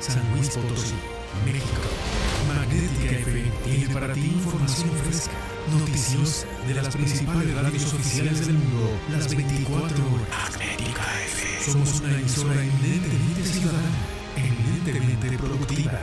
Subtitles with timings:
[0.00, 0.94] San Luis Potosí,
[1.44, 1.82] México.
[2.46, 5.32] Magnética FM tiene para ti información fresca,
[5.70, 10.28] noticiosa de las principales radios oficiales del mundo, las 24 horas.
[10.52, 11.72] Magnética FM.
[11.72, 13.98] Somos una emisora eminentemente ciudadana,
[14.36, 16.00] eminentemente productiva.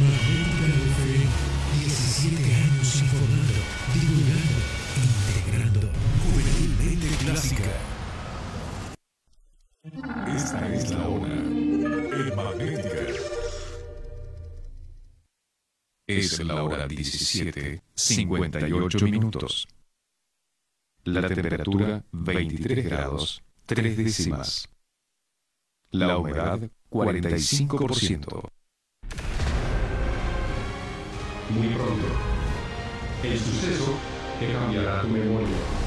[0.00, 1.26] Magnética FM,
[1.80, 3.60] 17 años informando,
[3.92, 4.58] divulgando,
[5.02, 5.80] integrando,
[6.24, 8.01] juvenilmente clásica.
[16.18, 19.66] Es la hora 17, 58 minutos.
[21.04, 24.68] La temperatura 23 grados, 3 décimas.
[25.90, 28.50] La humedad 45%.
[31.50, 32.06] Muy pronto.
[33.22, 33.98] El suceso
[34.38, 35.81] que cambiará tu memoria.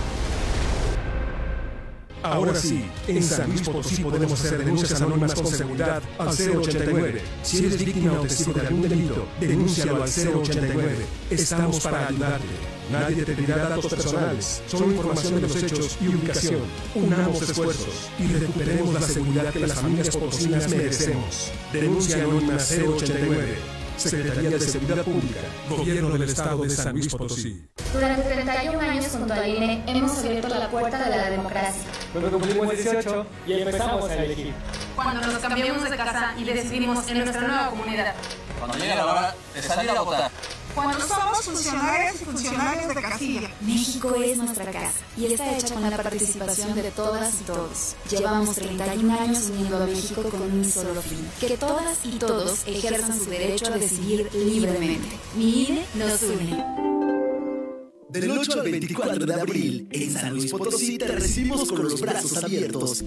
[2.25, 7.21] Ahora sí, en San Luis Potosí podemos hacer denuncias anónimas con seguridad al 089.
[7.43, 11.05] Si eres víctima o testigo de algún delito, denúncialo al 089.
[11.29, 12.45] Estamos para ayudarte.
[12.91, 16.61] Nadie te pedirá datos personales, solo información de los hechos y ubicación.
[16.95, 21.51] Unamos esfuerzos y recuperemos la seguridad que las familias potosinas merecemos.
[21.71, 23.74] Denuncia anónima 089.
[23.97, 27.65] Secretaría de Seguridad Pública, Gobierno del Estado de San Luis Potosí.
[27.93, 31.83] Durante 31 años junto al INE hemos abierto la puerta de la democracia.
[32.11, 34.53] Cuando cumplimos 18 y empezamos a elegir.
[34.95, 38.13] Cuando nos cambiamos de casa y decidimos en nuestra nueva comunidad.
[38.59, 40.31] Cuando llega la hora de salir a votar.
[40.75, 43.49] Cuando somos funcionarios y funcionarios de casilla.
[43.61, 47.95] México es nuestra casa y está hecha con la participación de todas y todos.
[48.09, 51.29] Llevamos 31 años uniendo a México con un solo fin.
[51.39, 55.17] Que todas y todos ejerzan su derecho a decidir libremente.
[55.35, 57.24] Mi INE nos une.
[58.09, 62.43] Del 8 al 24 de abril, en San Luis Potosí te recibimos con los brazos
[62.43, 63.03] abiertos.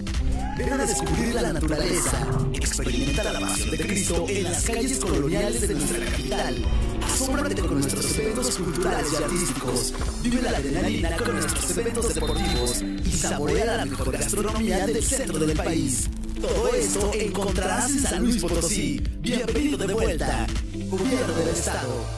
[0.59, 5.75] Ven a descubrir la naturaleza, experimenta la pasión de Cristo en las calles coloniales de
[5.75, 6.57] nuestra capital.
[7.05, 9.95] Asómbrate con nuestros eventos culturales y artísticos.
[10.23, 15.57] Vive la adrenalina con nuestros eventos deportivos y saborea la mejor gastronomía del centro del
[15.57, 16.09] país.
[16.41, 19.01] Todo esto encontrarás en San Luis Potosí.
[19.21, 20.47] Bienvenido de vuelta.
[20.91, 22.18] Gobierno del Estado.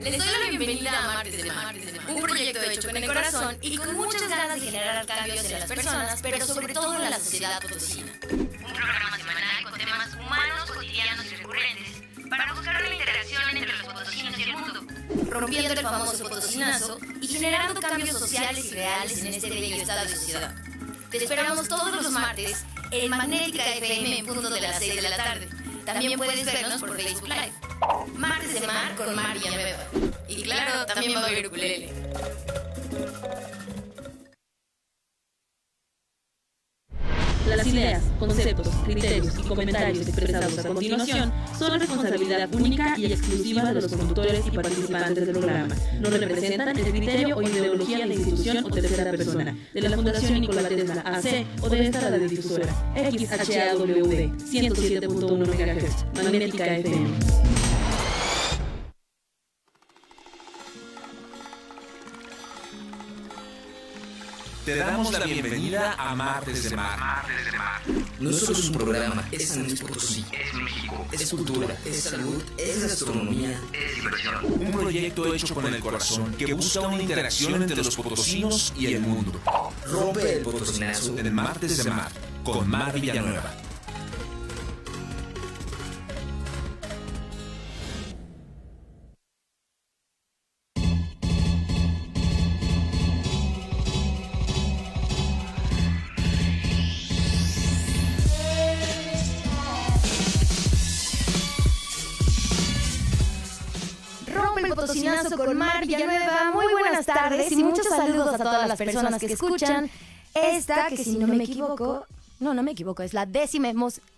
[0.00, 1.74] Les doy la bienvenida a Martes de Mar,
[2.08, 5.68] un proyecto hecho con el corazón y con muchas ganas de generar cambios en las
[5.68, 8.10] personas, pero sobre todo en la sociedad potosina.
[8.30, 13.82] Un programa semanal con temas humanos, cotidianos y recurrentes para buscar una interacción entre los
[13.82, 14.80] potosinos y el mundo,
[15.28, 20.16] rompiendo el famoso potosinazo y generando cambios sociales y reales en este bello estado de
[20.16, 20.54] sociedad.
[21.10, 25.16] Te esperamos todos los martes en Magnética FM en punto de las 6 de la
[25.16, 25.59] tarde.
[25.92, 27.52] También puedes vernos por Facebook Live.
[28.14, 29.78] Martes de Mar con Mar Villanueva.
[30.28, 31.92] Y claro, también va a haber ukulele.
[37.48, 43.80] Las ideas, conceptos, criterios y comentarios expresados a continuación son responsabilidad única y exclusiva de
[43.80, 45.74] los conductores y participantes del programa.
[46.00, 50.40] No representan el criterio o ideología de la institución o tercera persona, de la Fundación
[50.40, 57.79] Nikola Tesla AC o de esta radiodifusora XHAWD 107.1 MHz, Magnética FM.
[64.64, 67.24] Te damos la bienvenida a Martes de Mar.
[68.18, 70.24] No solo es un programa, es San Luis Potosí.
[70.32, 71.06] Es México.
[71.10, 74.44] Es cultura, es salud, es gastronomía, es diversión.
[74.44, 79.00] Un proyecto hecho con el corazón que busca una interacción entre los potosinos y el
[79.00, 79.40] mundo.
[79.86, 82.12] Rompe el potosinazo en Martes de Mar
[82.44, 83.69] con Mar Villanueva.
[105.96, 106.52] Villanueva.
[106.52, 109.90] Muy buenas tardes y muchos saludos a todas las personas que escuchan
[110.34, 112.06] esta, que si no me equivoco,
[112.38, 113.72] no, no me equivoco, es la décima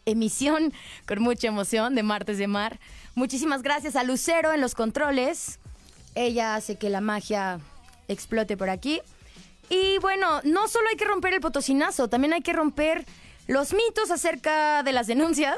[0.05, 0.73] emisión
[1.07, 2.79] con mucha emoción de Martes de Mar.
[3.15, 5.59] Muchísimas gracias a Lucero en los controles.
[6.15, 7.59] Ella hace que la magia
[8.09, 9.01] explote por aquí.
[9.71, 13.07] Y bueno, no solo hay que romper el potosinazo, también hay que romper
[13.47, 15.57] los mitos acerca de las denuncias,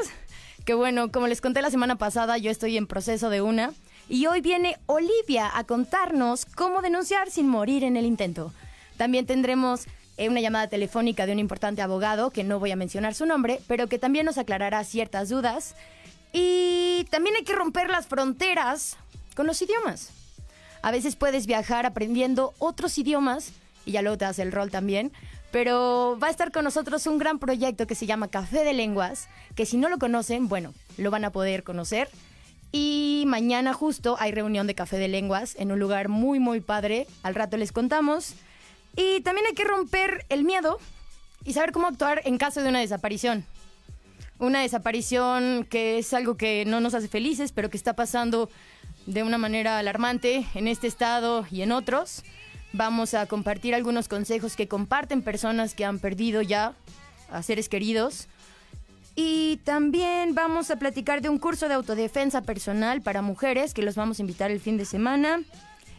[0.64, 3.72] que bueno, como les conté la semana pasada, yo estoy en proceso de una.
[4.08, 8.52] Y hoy viene Olivia a contarnos cómo denunciar sin morir en el intento.
[8.98, 9.86] También tendremos
[10.18, 13.60] eh, una llamada telefónica de un importante abogado, que no voy a mencionar su nombre,
[13.66, 15.74] pero que también nos aclarará ciertas dudas.
[16.32, 18.96] Y también hay que romper las fronteras
[19.34, 20.10] con los idiomas.
[20.82, 23.52] A veces puedes viajar aprendiendo otros idiomas
[23.86, 25.12] y ya luego te das el rol también.
[25.50, 29.28] Pero va a estar con nosotros un gran proyecto que se llama Café de Lenguas,
[29.54, 32.08] que si no lo conocen, bueno, lo van a poder conocer.
[32.76, 37.06] Y mañana justo hay reunión de Café de Lenguas en un lugar muy, muy padre.
[37.22, 38.34] Al rato les contamos.
[38.96, 40.80] Y también hay que romper el miedo
[41.44, 43.46] y saber cómo actuar en caso de una desaparición.
[44.40, 48.50] Una desaparición que es algo que no nos hace felices, pero que está pasando
[49.06, 52.24] de una manera alarmante en este estado y en otros.
[52.72, 56.74] Vamos a compartir algunos consejos que comparten personas que han perdido ya
[57.30, 58.26] a seres queridos.
[59.16, 63.94] Y también vamos a platicar de un curso de autodefensa personal para mujeres que los
[63.94, 65.40] vamos a invitar el fin de semana.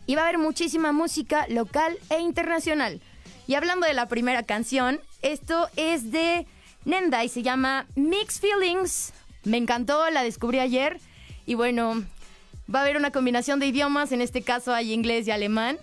[0.06, 3.02] Y va a haber muchísima música local e internacional.
[3.48, 6.46] Y hablando de la primera canción, esto es de
[6.84, 9.14] Nenda y se llama Mixed Feelings.
[9.44, 11.00] Me encantó, la descubrí ayer.
[11.46, 12.04] Y bueno,
[12.74, 15.78] va a haber una combinación de idiomas, en este caso hay inglés y alemán.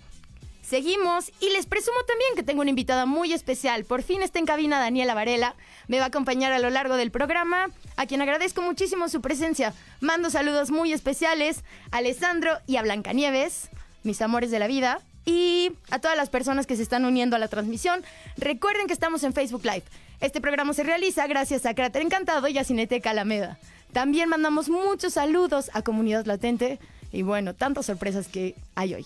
[0.63, 3.83] Seguimos y les presumo también que tengo una invitada muy especial.
[3.83, 5.55] Por fin está en cabina Daniela Varela.
[5.87, 7.67] Me va a acompañar a lo largo del programa,
[7.97, 9.73] a quien agradezco muchísimo su presencia.
[9.99, 13.69] Mando saludos muy especiales a Alessandro y a Blancanieves,
[14.03, 15.01] mis amores de la vida.
[15.25, 18.03] Y a todas las personas que se están uniendo a la transmisión,
[18.37, 19.83] recuerden que estamos en Facebook Live.
[20.21, 23.57] Este programa se realiza gracias a Cráter Encantado y a Cineteca Alameda.
[23.91, 26.79] También mandamos muchos saludos a Comunidad Latente
[27.11, 29.05] y bueno, tantas sorpresas que hay hoy.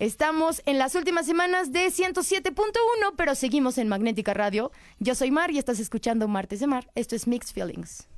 [0.00, 2.54] Estamos en las últimas semanas de 107.1,
[3.18, 4.72] pero seguimos en Magnética Radio.
[4.98, 6.90] Yo soy Mar y estás escuchando Martes de Mar.
[6.94, 8.08] Esto es Mixed Feelings.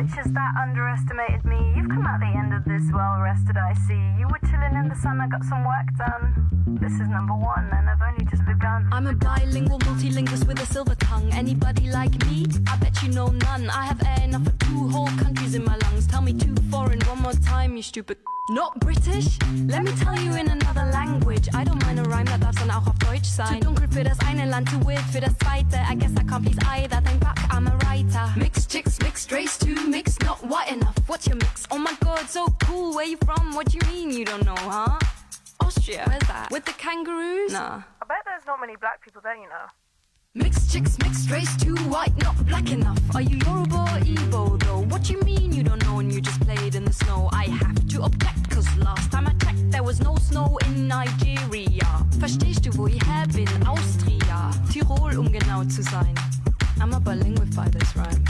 [0.00, 3.74] The bitches that underestimated me, you've come out the end of this well rested, I
[3.86, 4.00] see.
[4.18, 6.78] You were chilling in the sun, I got some work done.
[6.80, 8.88] This is number one, and I've only just begun.
[8.92, 11.30] I'm a bilingual multilinguist with a silver tongue.
[11.34, 12.46] Anybody like me?
[12.66, 13.68] I bet you know none.
[13.68, 16.06] I have air enough for two whole countries in my lungs.
[16.06, 18.16] Tell me two foreign one more time, you stupid.
[18.48, 19.38] Not British?
[19.66, 21.46] Let me tell you in another language.
[21.52, 23.60] I don't mind a rhyme, that darf dann auch auf Deutsch sein.
[23.60, 25.76] Zu dunkel für das eine Land, too weird für das zweite.
[25.76, 27.02] I guess I can't please either.
[27.04, 28.32] Thank fuck, I'm a writer.
[28.36, 30.96] Mixed chicks, mixed race, too mixed, not white enough.
[31.08, 31.66] What's your mix?
[31.70, 32.94] Oh my god, so cool.
[32.94, 33.54] Where you from?
[33.54, 34.98] What do you mean you don't know, huh?
[35.60, 36.04] Austria.
[36.06, 36.48] Where's that?
[36.50, 37.52] With the kangaroos?
[37.52, 37.82] Nah.
[38.02, 39.66] I bet there's not many black people there, you know.
[40.34, 42.98] Mixed chicks, mixed race, too white, not black enough.
[43.16, 44.80] Are you Yoruba or Igbo though?
[44.92, 47.28] What you mean you don't know and you just played in the snow?
[47.32, 52.06] I have to object, cause last time I checked there was no snow in Nigeria.
[52.20, 53.48] Verstehst du, wo ich her bin?
[53.66, 54.52] Austria.
[54.72, 56.14] Tirol, um genau zu sein.
[56.80, 58.24] I'm a bilinguify this rhyme.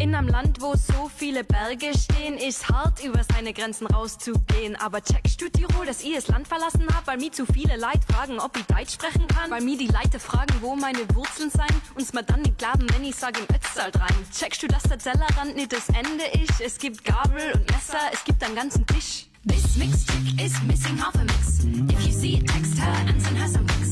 [0.00, 4.76] In einem Land, wo so viele Berge stehen, ist hart, über seine Grenzen rauszugehen.
[4.76, 8.00] Aber checkst du Tirol, dass ich das Land verlassen hab, weil mir zu viele Leute
[8.08, 9.50] fragen, ob ich Deutsch sprechen kann?
[9.50, 13.04] Weil mir die Leute fragen, wo meine Wurzeln sein und mir dann nicht glauben, wenn
[13.04, 14.14] ich sage im Ötzalt rein.
[14.32, 16.60] Checkst du, dass der Tellerrand nicht das Ende ist?
[16.60, 19.26] Es gibt Gabel und Messer, es gibt einen ganzen Tisch.
[19.48, 21.64] This mixed chick is missing half a mix.
[21.92, 23.87] If you see it, text her and send her some pics.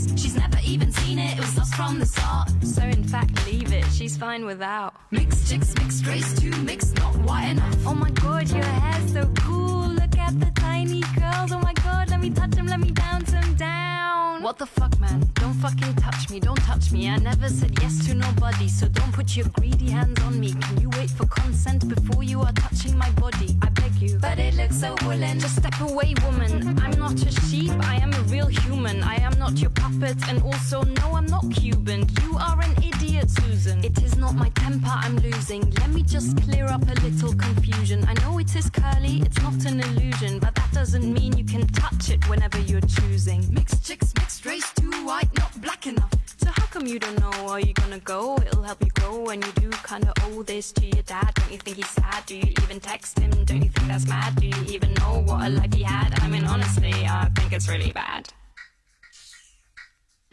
[0.49, 2.49] Never even seen it, it was lost from the start.
[2.63, 4.95] So in fact, leave it, she's fine without.
[5.11, 7.77] Mixed chicks, mixed race, too mixed, not white enough.
[7.85, 9.89] Oh my god, your hair's so cool.
[9.89, 11.51] Look at the tiny curls.
[11.51, 14.43] Oh my god, let me touch them, let me them down.
[14.43, 15.29] What the fuck, man?
[15.35, 17.09] Don't fucking touch me, don't touch me.
[17.09, 20.53] I never said yes to nobody, so don't put your greedy hands on me.
[20.53, 23.57] Can you wait for consent before you are touching my body?
[23.63, 24.19] I you.
[24.19, 25.41] But it looks so woolen.
[25.41, 26.79] Just step away, woman.
[26.81, 29.03] I'm not a sheep, I am a real human.
[29.03, 32.07] I am not your puppet, and also, no, I'm not Cuban.
[32.23, 33.85] You are an idiot, Susan.
[33.85, 35.71] It is not my temper I'm losing.
[35.81, 38.05] Let me just clear up a little confusion.
[38.09, 41.67] I know it is curly, it's not an illusion, but that doesn't mean you can
[41.69, 43.47] touch it whenever you're choosing.
[43.53, 46.26] Mixed chicks, mixed race, too white, not black enough.
[46.47, 48.37] So how come you don't know where you're gonna go?
[48.37, 51.35] It'll help you grow when you do kinda owe this to your dad.
[51.35, 52.25] Don't you think he's sad?
[52.27, 53.31] Do you even text him?
[53.31, 54.37] Don't you think that's mad?
[54.37, 56.17] Do you even know what a life he had?
[56.21, 58.29] I mean, honestly, I think it's really bad.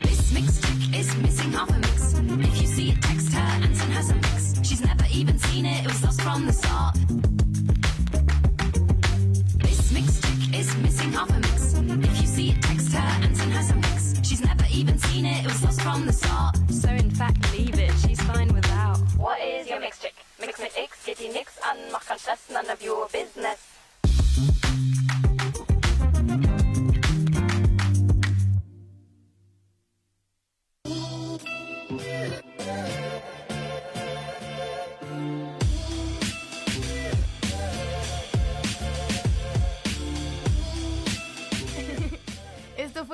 [0.03, 2.13] This mix chick is missing half a mix.
[2.13, 4.53] If you see it, text her and send her some pics.
[4.61, 6.93] She's never even seen it, it was lost from the start.
[9.65, 11.73] This mixed chick is missing half a mix.
[12.07, 13.92] If you see it, text her and send her some.
[14.45, 16.57] Never even seen it, it was lost from the start.
[16.69, 18.97] So in fact, leave it, she's fine without.
[19.17, 20.15] What is your mixed chick?
[20.39, 23.59] Mix mit X, geht die nix an, mach Stress, none of your business.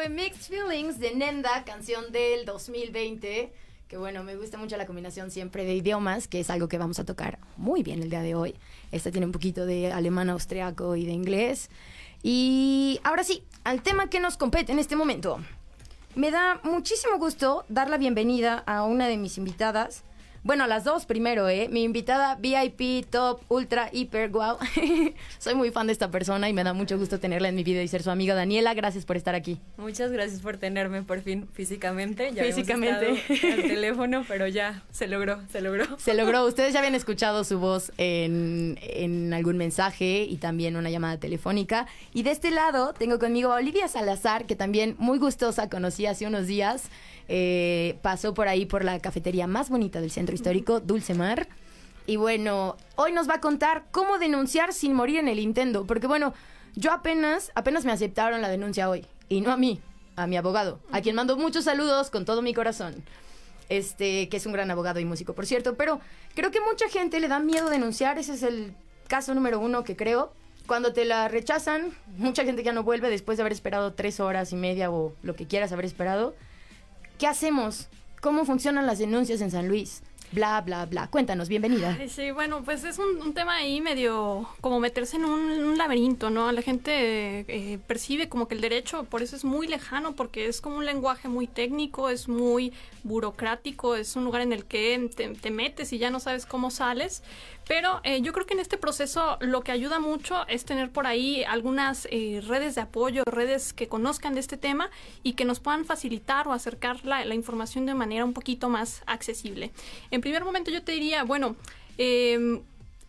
[0.08, 3.52] Mixed Feelings de Nenda, canción del 2020.
[3.90, 7.00] Que bueno, me gusta mucho la combinación siempre de idiomas, que es algo que vamos
[7.00, 8.56] a tocar muy bien el día de hoy.
[8.92, 11.70] Esta tiene un poquito de alemán, austriaco y de inglés.
[12.24, 15.40] Y ahora sí, al tema que nos compete en este momento.
[16.16, 20.04] Me da muchísimo gusto dar la bienvenida a una de mis invitadas.
[20.44, 21.68] Bueno, las dos primero, ¿eh?
[21.70, 24.58] Mi invitada VIP, top, ultra, hiper, wow.
[25.40, 27.84] Soy muy fan de esta persona y me da mucho gusto tenerla en mi vida
[27.84, 28.74] y ser su amiga Daniela.
[28.74, 29.60] Gracias por estar aquí.
[29.76, 32.32] Muchas gracias por tenerme por fin físicamente.
[32.34, 33.22] Ya físicamente.
[33.30, 36.00] al teléfono, pero ya se logró, se logró.
[36.00, 36.46] Se logró.
[36.48, 41.86] Ustedes ya habían escuchado su voz en, en algún mensaje y también una llamada telefónica.
[42.14, 46.26] Y de este lado tengo conmigo a Olivia Salazar, que también muy gustosa conocí hace
[46.26, 46.90] unos días.
[47.32, 51.48] Eh, pasó por ahí por la cafetería más bonita del centro histórico, Dulce Mar.
[52.08, 55.86] Y bueno, hoy nos va a contar cómo denunciar sin morir en el Nintendo.
[55.86, 56.34] Porque bueno,
[56.76, 59.06] yo apenas, apenas me aceptaron la denuncia hoy.
[59.30, 59.80] Y no a mí,
[60.16, 62.96] a mi abogado, a quien mando muchos saludos con todo mi corazón.
[63.70, 65.76] Este, que es un gran abogado y músico, por cierto.
[65.76, 66.02] Pero
[66.34, 68.18] creo que mucha gente le da miedo denunciar.
[68.18, 68.74] Ese es el
[69.08, 70.34] caso número uno que creo.
[70.66, 74.52] Cuando te la rechazan, mucha gente ya no vuelve después de haber esperado tres horas
[74.52, 76.34] y media o lo que quieras haber esperado.
[77.20, 77.90] ¿Qué hacemos?
[78.22, 80.04] ¿Cómo funcionan las denuncias en San Luis?
[80.32, 81.08] Bla, bla, bla.
[81.08, 81.98] Cuéntanos, bienvenida.
[82.08, 86.50] Sí, bueno, pues es un, tema ahí medio como meterse en un, laberinto, ¿no?
[86.54, 90.62] La gente eh, percibe como que el derecho, por eso es muy lejano, porque es
[90.62, 92.72] como un lenguaje muy técnico, es muy
[93.04, 95.10] burocrático, es un lugar en el que
[95.42, 97.22] te metes y ya no sabes cómo sales.
[97.70, 101.06] Pero eh, yo creo que en este proceso lo que ayuda mucho es tener por
[101.06, 104.90] ahí algunas eh, redes de apoyo, redes que conozcan de este tema
[105.22, 109.04] y que nos puedan facilitar o acercar la, la información de manera un poquito más
[109.06, 109.72] accesible.
[110.10, 111.58] En primer momento yo te diría, bueno,
[112.00, 112.60] eh,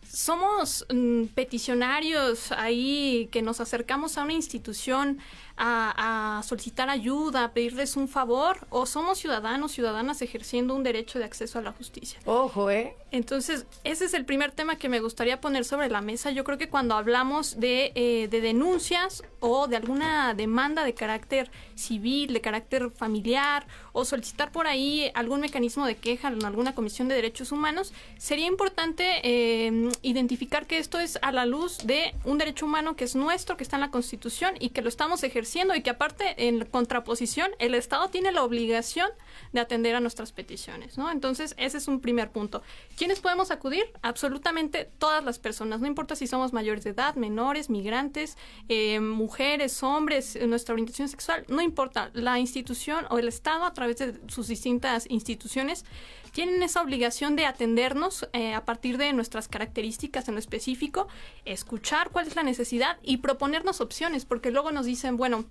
[0.07, 5.17] somos mm, peticionarios ahí que nos acercamos a una institución
[5.57, 11.17] a, a, solicitar ayuda, a pedirles un favor, o somos ciudadanos, ciudadanas ejerciendo un derecho
[11.17, 12.19] de acceso a la justicia.
[12.25, 12.95] Ojo, ¿eh?
[13.11, 16.31] Entonces, ese es el primer tema que me gustaría poner sobre la mesa.
[16.31, 21.51] Yo creo que cuando hablamos de, eh, de denuncias o de alguna demanda de carácter
[21.75, 27.09] civil, de carácter familiar, o solicitar por ahí algún mecanismo de queja en alguna comisión
[27.09, 32.37] de derechos humanos, sería importante eh, identificar que esto es a la luz de un
[32.37, 35.75] derecho humano que es nuestro, que está en la Constitución y que lo estamos ejerciendo
[35.75, 39.09] y que aparte en contraposición el Estado tiene la obligación
[39.51, 41.11] de atender a nuestras peticiones, ¿no?
[41.11, 42.63] Entonces ese es un primer punto.
[43.01, 43.85] ¿Quiénes podemos acudir?
[44.03, 48.37] Absolutamente todas las personas, no importa si somos mayores de edad, menores, migrantes,
[48.69, 53.97] eh, mujeres, hombres, nuestra orientación sexual, no importa, la institución o el Estado a través
[53.97, 55.83] de sus distintas instituciones
[56.31, 61.07] tienen esa obligación de atendernos eh, a partir de nuestras características en lo específico,
[61.43, 65.45] escuchar cuál es la necesidad y proponernos opciones, porque luego nos dicen, bueno,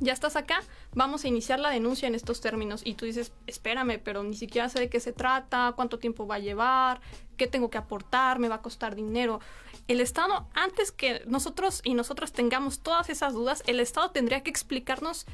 [0.00, 2.82] ya estás acá, vamos a iniciar la denuncia en estos términos.
[2.84, 6.36] Y tú dices, espérame, pero ni siquiera sé de qué se trata, cuánto tiempo va
[6.36, 7.00] a llevar,
[7.36, 9.40] qué tengo que aportar, me va a costar dinero.
[9.86, 14.50] El Estado, antes que nosotros y nosotras tengamos todas esas dudas, el Estado tendría que
[14.50, 15.26] explicarnos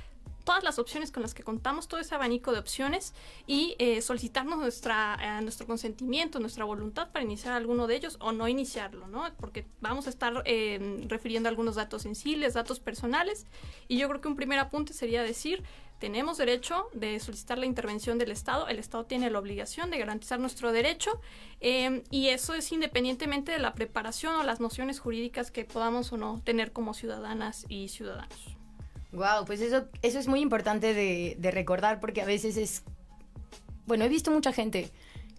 [0.44, 3.14] todas las opciones con las que contamos, todo ese abanico de opciones
[3.46, 8.32] y eh, solicitarnos nuestra, eh, nuestro consentimiento, nuestra voluntad para iniciar alguno de ellos o
[8.32, 9.24] no iniciarlo, ¿no?
[9.38, 13.46] Porque vamos a estar eh, refiriendo algunos datos sensibles, datos personales
[13.88, 15.62] y yo creo que un primer apunte sería decir,
[16.00, 20.40] tenemos derecho de solicitar la intervención del Estado, el Estado tiene la obligación de garantizar
[20.40, 21.20] nuestro derecho
[21.60, 26.16] eh, y eso es independientemente de la preparación o las nociones jurídicas que podamos o
[26.16, 28.59] no tener como ciudadanas y ciudadanos.
[29.12, 32.84] Wow, pues eso, eso es muy importante de, de, recordar porque a veces es.
[33.86, 34.92] Bueno, he visto mucha gente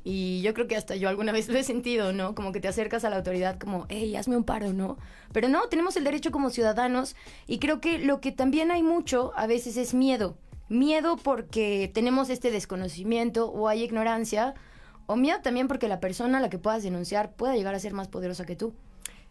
[0.04, 2.34] y yo creo que hasta yo alguna vez lo he sentido, ¿no?
[2.34, 4.98] Como que te acercas a la autoridad como, hey, hazme un paro, ¿no?
[5.32, 7.16] Pero no, tenemos el derecho como ciudadanos
[7.48, 10.38] y creo que lo que también hay mucho a veces es miedo.
[10.70, 14.56] Miedo porque tenemos este desconocimiento o hay ignorancia
[15.06, 17.94] o miedo también porque la persona a la que puedas denunciar pueda llegar a ser
[17.94, 18.74] más poderosa que tú.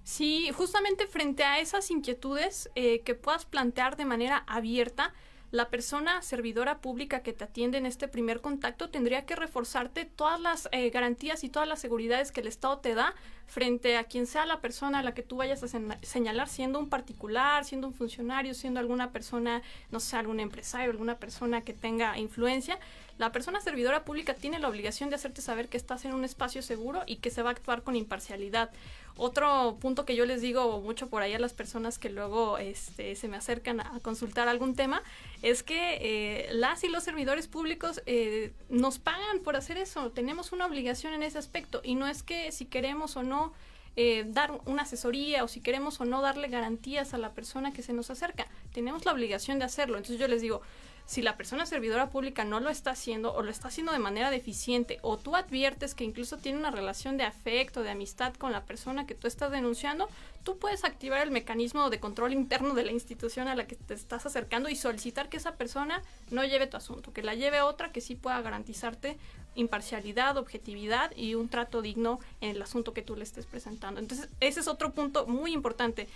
[0.03, 5.13] Sí, justamente frente a esas inquietudes eh, que puedas plantear de manera abierta,
[5.51, 10.41] la persona servidora pública que te atiende en este primer contacto tendría que reforzarte todas
[10.41, 13.15] las eh, garantías y todas las seguridades que el Estado te da
[13.47, 15.69] frente a quien sea la persona a la que tú vayas a
[16.03, 21.19] señalar, siendo un particular, siendo un funcionario, siendo alguna persona, no sé, algún empresario, alguna
[21.19, 22.79] persona que tenga influencia.
[23.21, 26.63] La persona servidora pública tiene la obligación de hacerte saber que estás en un espacio
[26.63, 28.71] seguro y que se va a actuar con imparcialidad.
[29.15, 33.15] Otro punto que yo les digo mucho por ahí a las personas que luego este,
[33.17, 35.03] se me acercan a consultar algún tema
[35.43, 40.11] es que eh, las y los servidores públicos eh, nos pagan por hacer eso.
[40.13, 43.53] Tenemos una obligación en ese aspecto y no es que si queremos o no
[43.97, 47.83] eh, dar una asesoría o si queremos o no darle garantías a la persona que
[47.83, 48.47] se nos acerca.
[48.73, 49.99] Tenemos la obligación de hacerlo.
[49.99, 50.63] Entonces yo les digo,
[51.07, 54.31] si la persona servidora pública no lo está haciendo o lo está haciendo de manera
[54.31, 58.65] deficiente o tú adviertes que incluso tiene una relación de afecto, de amistad con la
[58.65, 60.09] persona que tú estás denunciando,
[60.45, 63.95] tú puedes activar el mecanismo de control interno de la institución a la que te
[63.95, 67.93] estás acercando y solicitar que esa persona no lleve tu asunto, que la lleve otra
[67.93, 69.19] que sí pueda garantizarte
[69.55, 74.01] imparcialidad, objetividad y un trato digno en el asunto que tú le estés presentando.
[74.01, 76.09] Entonces, ese es otro punto muy importante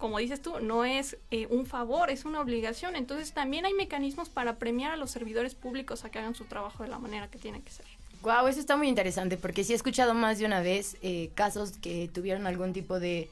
[0.00, 2.96] como dices tú, no es eh, un favor, es una obligación.
[2.96, 6.82] Entonces también hay mecanismos para premiar a los servidores públicos a que hagan su trabajo
[6.82, 7.86] de la manera que tiene que ser.
[8.22, 11.72] Wow, eso está muy interesante porque sí he escuchado más de una vez eh, casos
[11.78, 13.28] que tuvieron algún tipo de...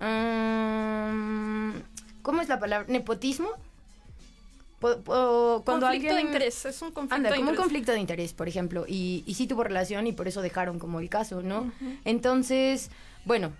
[0.00, 1.74] Um,
[2.22, 2.86] ¿Cómo es la palabra?
[2.88, 3.48] ¿Nepotismo?
[4.78, 7.58] cuando conflicto de interés, es un conflicto anda, de como interés.
[7.58, 10.78] un conflicto de interés, por ejemplo, y, y sí tuvo relación y por eso dejaron
[10.78, 11.72] como el caso, ¿no?
[12.04, 12.90] Entonces,
[13.24, 13.52] bueno,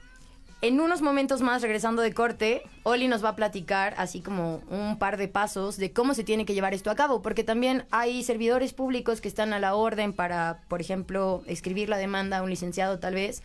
[0.62, 4.98] en unos momentos más, regresando de corte, Oli nos va a platicar así como un
[4.98, 8.24] par de pasos de cómo se tiene que llevar esto a cabo, porque también hay
[8.24, 12.50] servidores públicos que están a la orden para, por ejemplo, escribir la demanda a un
[12.50, 13.42] licenciado tal vez,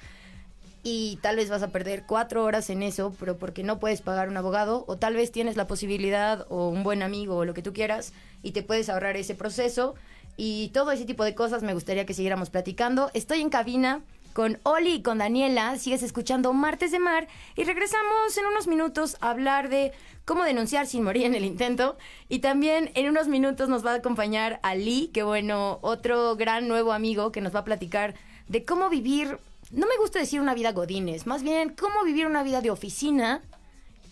[0.84, 4.30] y tal vez vas a perder cuatro horas en eso, pero porque no puedes pagar
[4.30, 7.62] un abogado, o tal vez tienes la posibilidad o un buen amigo o lo que
[7.62, 9.94] tú quieras, y te puedes ahorrar ese proceso.
[10.38, 13.12] Y todo ese tipo de cosas me gustaría que siguiéramos platicando.
[13.14, 14.02] Estoy en cabina
[14.32, 15.78] con Oli y con Daniela.
[15.78, 19.92] Sigues escuchando Martes de Mar y regresamos en unos minutos a hablar de
[20.26, 21.98] cómo denunciar sin morir en el intento.
[22.30, 26.94] Y también en unos minutos nos va a acompañar Ali, que bueno, otro gran nuevo
[26.94, 28.16] amigo que nos va a platicar
[28.48, 29.38] de cómo vivir,
[29.72, 33.42] no me gusta decir una vida godines, más bien cómo vivir una vida de oficina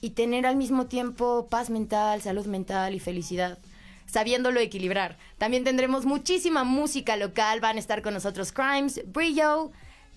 [0.01, 3.57] y tener al mismo tiempo paz mental, salud mental y felicidad
[4.09, 5.17] sabiéndolo equilibrar.
[5.38, 9.71] También tendremos muchísima música local, van a estar con nosotros Crimes, Brillo,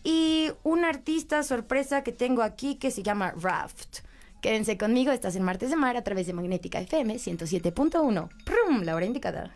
[0.04, 4.00] y un artista sorpresa que tengo aquí que se llama Raft.
[4.40, 8.28] Quédense conmigo, estás en Martes de Mar a través de Magnética FM 107.1.
[8.44, 8.82] ¡Prum!
[8.82, 9.54] La hora indicada.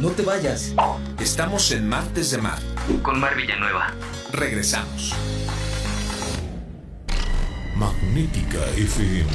[0.00, 0.74] No te vayas.
[1.18, 2.60] Estamos en Martes de Mar.
[3.02, 3.92] Con Mar Villanueva.
[4.32, 5.12] Regresamos.
[8.08, 9.28] Magnética FM.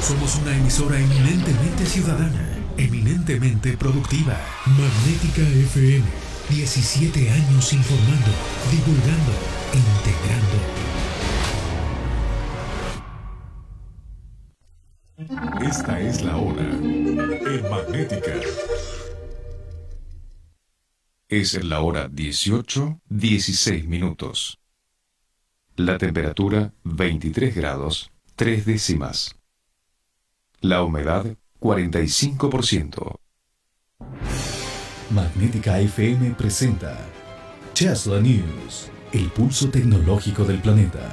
[0.00, 4.34] Somos una emisora eminentemente ciudadana, eminentemente productiva.
[4.64, 6.02] Magnética FM.
[6.48, 8.32] 17 años informando,
[8.70, 9.32] divulgando,
[9.74, 10.58] integrando.
[15.68, 18.32] Esta es la hora en Magnética.
[21.28, 24.61] Es la hora 18, 16 minutos.
[25.76, 29.36] La temperatura 23 grados, 3 décimas.
[30.60, 31.24] La humedad
[31.60, 33.16] 45%.
[35.08, 36.98] Magnética FM presenta
[37.72, 41.10] Tesla News, el pulso tecnológico del planeta.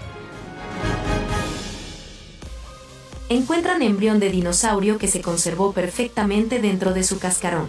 [3.30, 7.67] Encuentran embrión de dinosaurio que se conservó perfectamente dentro de su cascarón.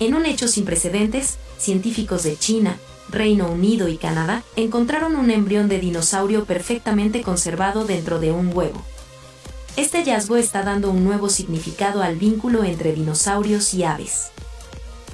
[0.00, 2.78] En un hecho sin precedentes, científicos de China,
[3.12, 8.82] Reino Unido y Canadá encontraron un embrión de dinosaurio perfectamente conservado dentro de un huevo.
[9.76, 14.30] Este hallazgo está dando un nuevo significado al vínculo entre dinosaurios y aves.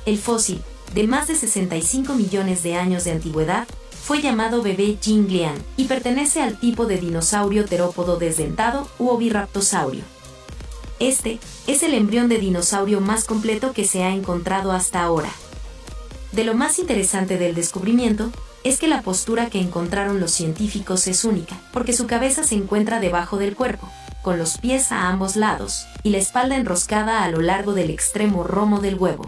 [0.06, 0.62] El fósil,
[0.94, 3.68] de más de 65 millones de años de antigüedad,
[4.02, 10.02] fue llamado bebé Jinglian y pertenece al tipo de dinosaurio terópodo desdentado u oviraptosaurio.
[10.98, 15.30] Este es el embrión de dinosaurio más completo que se ha encontrado hasta ahora.
[16.32, 18.30] De lo más interesante del descubrimiento
[18.64, 23.00] es que la postura que encontraron los científicos es única, porque su cabeza se encuentra
[23.00, 23.88] debajo del cuerpo,
[24.22, 28.44] con los pies a ambos lados, y la espalda enroscada a lo largo del extremo
[28.44, 29.24] romo del huevo.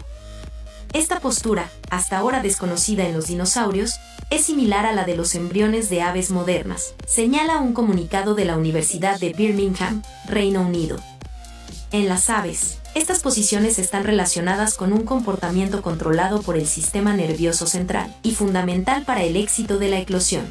[0.93, 3.95] Esta postura, hasta ahora desconocida en los dinosaurios,
[4.29, 8.57] es similar a la de los embriones de aves modernas, señala un comunicado de la
[8.57, 10.97] Universidad de Birmingham, Reino Unido.
[11.91, 17.65] En las aves, estas posiciones están relacionadas con un comportamiento controlado por el sistema nervioso
[17.65, 20.45] central y fundamental para el éxito de la eclosión.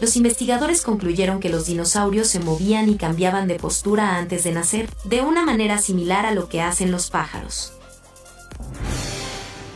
[0.00, 4.90] Los investigadores concluyeron que los dinosaurios se movían y cambiaban de postura antes de nacer,
[5.04, 7.72] de una manera similar a lo que hacen los pájaros.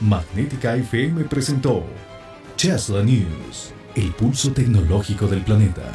[0.00, 1.84] Magnética FM presentó
[2.56, 5.94] Tesla News, el pulso tecnológico del planeta.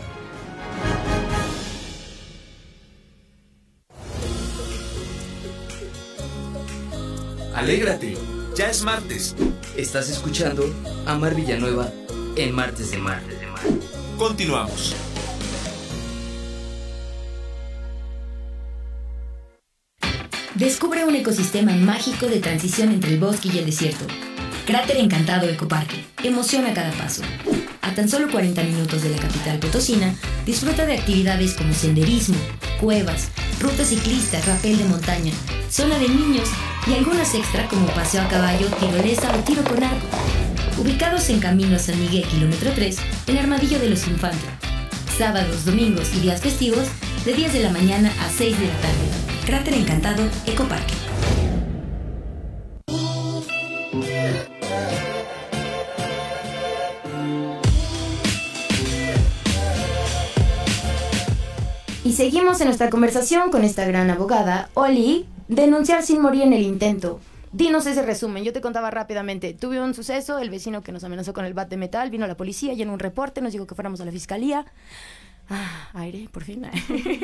[7.55, 8.17] Alégrate,
[8.57, 9.33] ya es martes.
[9.77, 10.63] Estás escuchando
[11.05, 11.89] a Mar Villanueva
[12.35, 13.21] en Martes de Mar.
[14.17, 14.93] Continuamos.
[20.55, 24.05] Descubre un ecosistema mágico de transición entre el bosque y el desierto.
[24.65, 26.03] Cráter Encantado Ecoparque.
[26.23, 27.21] Emociona cada paso.
[27.83, 32.37] A tan solo 40 minutos de la capital potosina, disfruta de actividades como senderismo,
[32.81, 35.31] cuevas, rutas ciclistas, rapel de montaña,
[35.69, 36.49] zona de niños
[36.87, 40.07] y algunas extra como paseo a caballo, tirolesa o tiro con arco.
[40.79, 42.97] Ubicados en Camino a San Miguel, kilómetro 3,
[43.27, 44.49] en Armadillo de los Infantes.
[45.15, 46.87] Sábados, domingos y días festivos,
[47.23, 49.45] de 10 de la mañana a 6 de la tarde.
[49.45, 50.95] Cráter Encantado Ecoparque.
[62.05, 66.61] Y seguimos en nuestra conversación con esta gran abogada, Oli, denunciar sin morir en el
[66.61, 67.19] intento.
[67.51, 68.43] Dinos ese resumen.
[68.43, 69.55] Yo te contaba rápidamente.
[69.55, 72.37] Tuve un suceso, el vecino que nos amenazó con el bat de metal, vino la
[72.37, 74.67] policía, llenó un reporte, nos dijo que fuéramos a la fiscalía.
[75.49, 76.67] Ah, aire, por fin.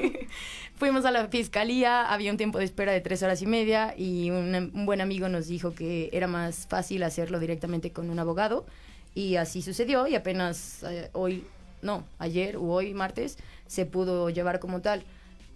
[0.78, 4.32] Fuimos a la fiscalía, había un tiempo de espera de tres horas y media y
[4.32, 8.66] un, un, buen amigo nos dijo que era más fácil hacerlo directamente con un abogado
[9.14, 11.44] y así sucedió y apenas eh, hoy,
[11.84, 13.38] no, ayer o hoy, martes,
[13.72, 15.04] se pudo llevar como tal.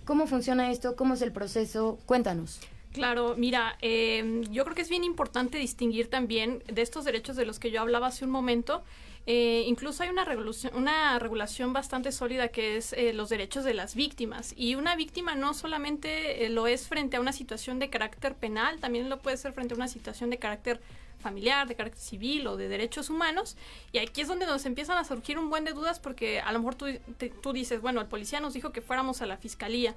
[0.05, 0.95] ¿Cómo funciona esto?
[0.95, 1.99] ¿Cómo es el proceso?
[2.05, 2.61] Cuéntanos.
[2.93, 7.45] Claro, mira, eh, yo creo que es bien importante distinguir también de estos derechos de
[7.45, 8.83] los que yo hablaba hace un momento.
[9.27, 10.25] Eh, incluso hay una
[10.73, 14.53] una regulación bastante sólida que es eh, los derechos de las víctimas.
[14.55, 18.79] Y una víctima no solamente eh, lo es frente a una situación de carácter penal,
[18.79, 20.79] también lo puede ser frente a una situación de carácter
[21.25, 23.57] familiar, de carácter civil o de derechos humanos.
[23.91, 26.59] Y aquí es donde nos empiezan a surgir un buen de dudas porque a lo
[26.59, 26.85] mejor tú,
[27.17, 29.95] te, tú dices, bueno, el policía nos dijo que fuéramos a la fiscalía,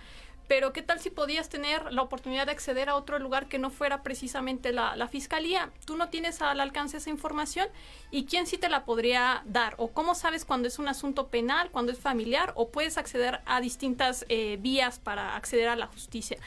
[0.48, 3.68] pero ¿qué tal si podías tener la oportunidad de acceder a otro lugar que no
[3.68, 5.70] fuera precisamente la, la, fiscalía?
[5.84, 7.68] Tú no tienes al alcance esa información
[8.10, 11.70] y quién sí te la podría dar o cómo sabes cuando es un asunto penal,
[11.70, 16.38] cuando es familiar o puedes acceder a distintas eh, vías para acceder a la justicia.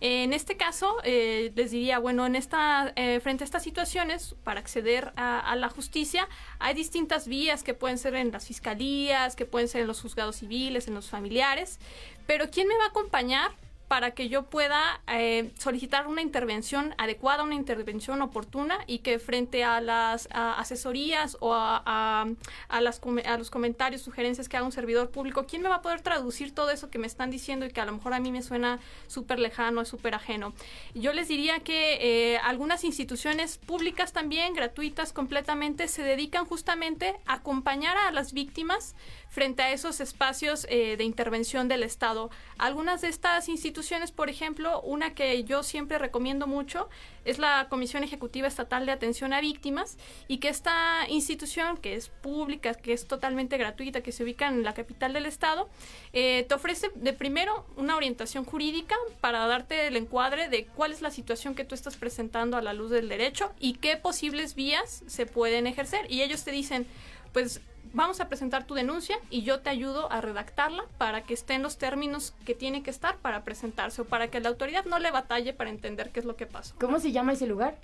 [0.00, 4.60] En este caso, eh, les diría, bueno, en esta, eh, frente a estas situaciones, para
[4.60, 6.28] acceder a, a, la justicia,
[6.60, 10.36] hay distintas vías que pueden ser en las fiscalías, que pueden ser en los juzgados
[10.36, 11.80] civiles, en los familiares,
[12.26, 13.50] pero ¿quién me va a acompañar
[13.88, 19.64] para que yo pueda eh, solicitar una intervención adecuada, una intervención oportuna y que frente
[19.64, 22.26] a las a asesorías o a, a,
[22.68, 25.82] a, las, a los comentarios, sugerencias que haga un servidor público, ¿quién me va a
[25.82, 28.30] poder traducir todo eso que me están diciendo y que a lo mejor a mí
[28.30, 30.52] me suena súper lejano, súper ajeno?
[30.94, 37.34] Yo les diría que eh, algunas instituciones públicas también, gratuitas completamente, se dedican justamente a
[37.34, 38.94] acompañar a las víctimas
[39.30, 42.30] frente a esos espacios eh, de intervención del Estado.
[42.58, 43.77] Algunas de estas instituciones,
[44.14, 46.88] por ejemplo, una que yo siempre recomiendo mucho
[47.24, 52.08] es la Comisión Ejecutiva Estatal de Atención a Víctimas y que esta institución, que es
[52.08, 55.68] pública, que es totalmente gratuita, que se ubica en la capital del Estado,
[56.12, 61.00] eh, te ofrece de primero una orientación jurídica para darte el encuadre de cuál es
[61.00, 65.04] la situación que tú estás presentando a la luz del derecho y qué posibles vías
[65.06, 66.10] se pueden ejercer.
[66.10, 66.86] Y ellos te dicen,
[67.32, 67.60] pues
[67.92, 71.62] vamos a presentar tu denuncia y yo te ayudo a redactarla para que esté en
[71.62, 75.10] los términos que tiene que estar para presentarse o para que la autoridad no le
[75.10, 76.74] batalle para entender qué es lo que pasó.
[76.78, 77.78] ¿Cómo se llama ese lugar?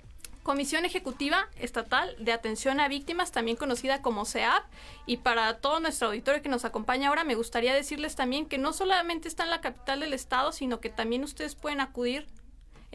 [0.45, 4.63] Comisión Ejecutiva Estatal de Atención a Víctimas, también conocida como CEAP.
[5.07, 8.71] Y para todo nuestro auditorio que nos acompaña ahora, me gustaría decirles también que no
[8.71, 12.27] solamente está en la capital del estado, sino que también ustedes pueden acudir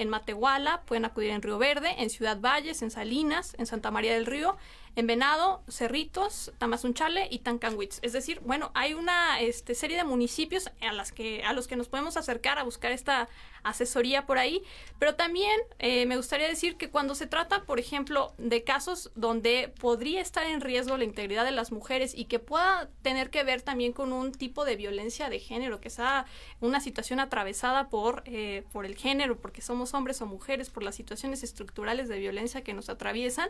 [0.00, 4.14] en Matehuala, pueden acudir en Río Verde, en Ciudad Valles, en Salinas, en Santa María
[4.14, 4.56] del Río,
[4.96, 7.98] en Venado, Cerritos, Tamazunchale y Tancanwitz.
[8.02, 11.76] Es decir, bueno, hay una este, serie de municipios a, las que, a los que
[11.76, 13.28] nos podemos acercar a buscar esta
[13.62, 14.62] asesoría por ahí,
[14.98, 19.72] pero también eh, me gustaría decir que cuando se trata, por ejemplo, de casos donde
[19.80, 23.62] podría estar en riesgo la integridad de las mujeres y que pueda tener que ver
[23.62, 26.26] también con un tipo de violencia de género, que sea
[26.60, 30.94] una situación atravesada por, eh, por el género, porque somos hombres o mujeres, por las
[30.94, 33.48] situaciones estructurales de violencia que nos atraviesan,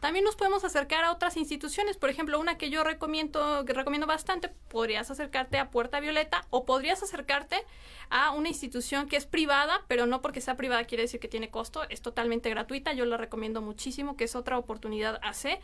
[0.00, 1.96] también nos podemos acercar a otras instituciones.
[1.96, 6.64] Por ejemplo, una que yo recomiendo, que recomiendo bastante, podrías acercarte a Puerta Violeta o
[6.64, 7.64] podrías acercarte
[8.10, 9.49] a una institución que es privada,
[9.88, 13.16] pero no porque sea privada quiere decir que tiene costo, es totalmente gratuita, yo la
[13.16, 15.60] recomiendo muchísimo, que es otra oportunidad AC.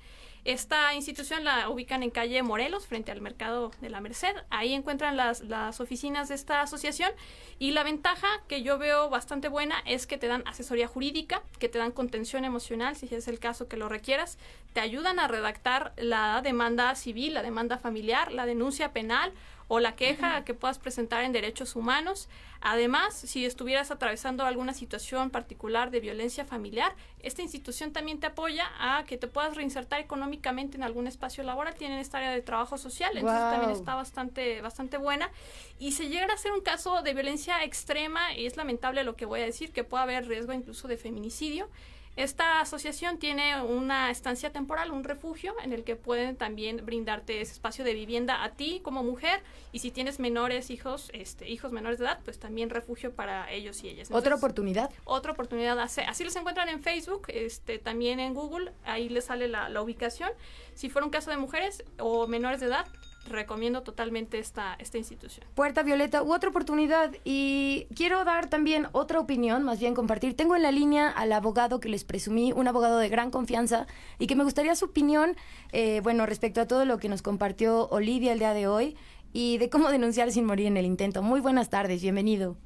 [0.46, 4.32] Esta institución la ubican en calle Morelos, frente al mercado de la Merced.
[4.48, 7.10] Ahí encuentran las, las oficinas de esta asociación
[7.58, 11.68] y la ventaja que yo veo bastante buena es que te dan asesoría jurídica, que
[11.68, 14.38] te dan contención emocional, si es el caso que lo requieras,
[14.72, 19.32] te ayudan a redactar la demanda civil, la demanda familiar, la denuncia penal
[19.68, 22.28] o la queja que puedas presentar en derechos humanos.
[22.60, 28.70] Además, si estuvieras atravesando alguna situación particular de violencia familiar, esta institución también te apoya
[28.78, 30.35] a que te puedas reinsertar económicamente
[30.76, 34.96] en algún espacio laboral, tienen esta área de trabajo social, entonces también está bastante, bastante
[34.96, 35.30] buena.
[35.78, 39.26] Y se llega a ser un caso de violencia extrema, y es lamentable lo que
[39.26, 41.68] voy a decir, que puede haber riesgo incluso de feminicidio.
[42.16, 47.52] Esta asociación tiene una estancia temporal, un refugio en el que pueden también brindarte ese
[47.52, 51.98] espacio de vivienda a ti como mujer y si tienes menores hijos, este, hijos menores
[51.98, 54.08] de edad, pues también refugio para ellos y ellas.
[54.10, 54.90] Otra oportunidad.
[55.04, 55.78] otra oportunidad.
[55.78, 59.82] Así, así los encuentran en Facebook, este, también en Google, ahí les sale la, la
[59.82, 60.30] ubicación.
[60.74, 62.86] Si fuera un caso de mujeres o menores de edad,
[63.28, 65.46] recomiendo totalmente esta, esta institución.
[65.54, 67.14] Puerta Violeta u otra oportunidad.
[67.24, 70.34] Y quiero dar también otra opinión, más bien compartir.
[70.34, 73.86] Tengo en la línea al abogado que les presumí, un abogado de gran confianza
[74.18, 75.36] y que me gustaría su opinión,
[75.72, 78.96] eh, bueno, respecto a todo lo que nos compartió Olivia el día de hoy
[79.32, 81.22] y de cómo denunciar sin morir en el intento.
[81.22, 82.56] Muy buenas tardes, bienvenido.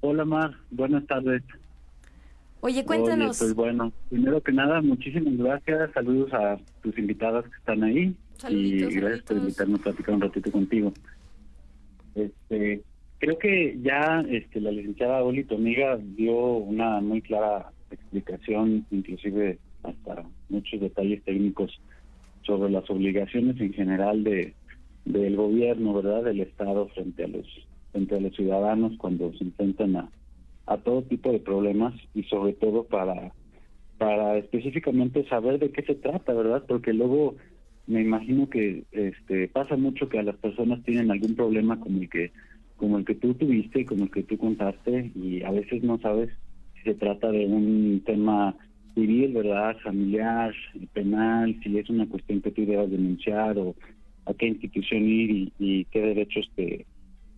[0.00, 1.42] Hola Mar, buenas tardes.
[2.62, 3.40] Oye, cuéntanos.
[3.40, 8.16] Oye, pues bueno, primero que nada, muchísimas gracias, saludos a tus invitadas que están ahí
[8.40, 10.92] Saluditos, y gracias por invitarme a platicar un ratito contigo.
[12.14, 12.82] Este,
[13.18, 19.58] creo que ya este, la licenciada Oli, tu amiga, dio una muy clara explicación, inclusive
[19.82, 21.80] hasta muchos detalles técnicos
[22.42, 24.54] sobre las obligaciones en general de
[25.04, 26.24] del gobierno, ¿verdad?
[26.24, 27.46] Del Estado frente a los
[27.92, 30.08] frente a los ciudadanos cuando se enfrentan a,
[30.66, 33.32] a todo tipo de problemas y sobre todo para
[33.98, 36.64] para específicamente saber de qué se trata, ¿verdad?
[36.66, 37.36] Porque luego
[37.86, 42.08] me imagino que este pasa mucho que a las personas tienen algún problema como el
[42.08, 42.32] que
[42.76, 46.30] como el que tú tuviste, como el que tú contaste y a veces no sabes
[46.76, 48.56] si se trata de un tema
[48.94, 49.76] civil, ¿verdad?
[49.82, 50.54] Familiar,
[50.92, 53.74] penal, si es una cuestión que tú debas denunciar o
[54.24, 56.86] a qué institución ir y, qué derechos te,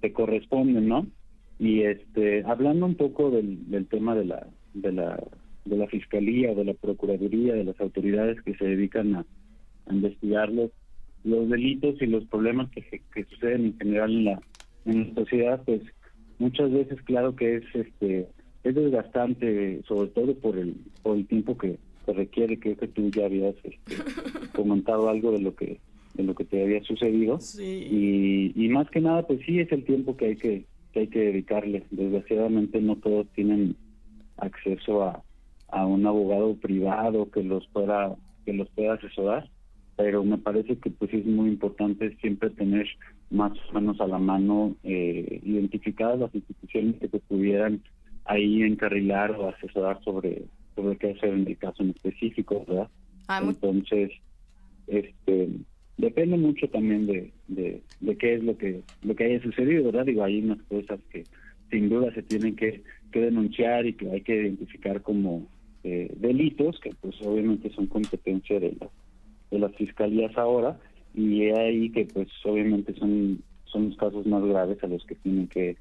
[0.00, 1.06] te corresponden, ¿no?
[1.58, 5.22] Y este hablando un poco del, del tema de la de la
[5.64, 9.26] de la fiscalía, de la procuraduría, de las autoridades que se dedican a,
[9.92, 10.70] a investigar los,
[11.24, 14.42] los delitos y los problemas que, que suceden en general en la
[14.84, 15.82] en la sociedad, pues
[16.38, 18.28] muchas veces claro que es este
[18.64, 22.58] es desgastante, sobre todo por el por el tiempo que, que requiere.
[22.58, 23.96] Creo que tú ya habías este,
[24.54, 25.78] comentado algo de lo que
[26.14, 29.84] de lo que te había sucedido y, y más que nada pues sí es el
[29.84, 31.84] tiempo que hay que que hay que dedicarle.
[31.90, 33.76] Desgraciadamente no todos tienen
[34.36, 35.22] acceso a,
[35.68, 39.48] a un abogado privado que los pueda que los pueda asesorar,
[39.96, 42.86] pero me parece que pues es muy importante siempre tener
[43.30, 47.80] más o menos a la mano eh, identificadas las instituciones que te pudieran
[48.24, 52.88] ahí encarrilar o asesorar sobre sobre qué hacer en el caso en específico, ¿verdad?
[53.42, 54.10] Entonces,
[54.86, 55.48] este
[55.98, 60.06] depende mucho también de, de, de qué es lo que lo que haya sucedido, ¿verdad?
[60.06, 61.24] Digo, hay unas cosas que
[61.70, 65.46] sin duda se tienen que, que denunciar y que hay que identificar como
[65.84, 68.88] eh, delitos, que pues obviamente son competencia de, la,
[69.52, 70.80] de las fiscalías ahora,
[71.14, 75.14] y es ahí que pues obviamente son, son los casos más graves a los que
[75.16, 75.76] tienen que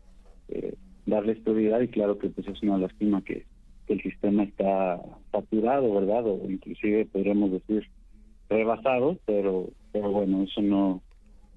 [0.50, 3.46] eh, darles prioridad y claro que pues es una lástima que,
[3.88, 6.28] que el sistema está saturado, ¿verdad?
[6.28, 7.88] O inclusive podríamos decir
[8.50, 11.02] rebasado, pero pero bueno, eso no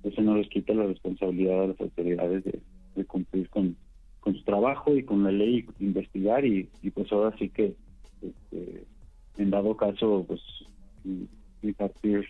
[0.04, 2.60] eso no les quita la responsabilidad a las autoridades de,
[3.06, 3.76] cumplir con,
[4.20, 7.74] con su trabajo y con la ley, investigar y, y pues ahora sí que
[8.22, 8.84] este,
[9.36, 10.40] en dado caso pues
[11.68, 12.26] impartir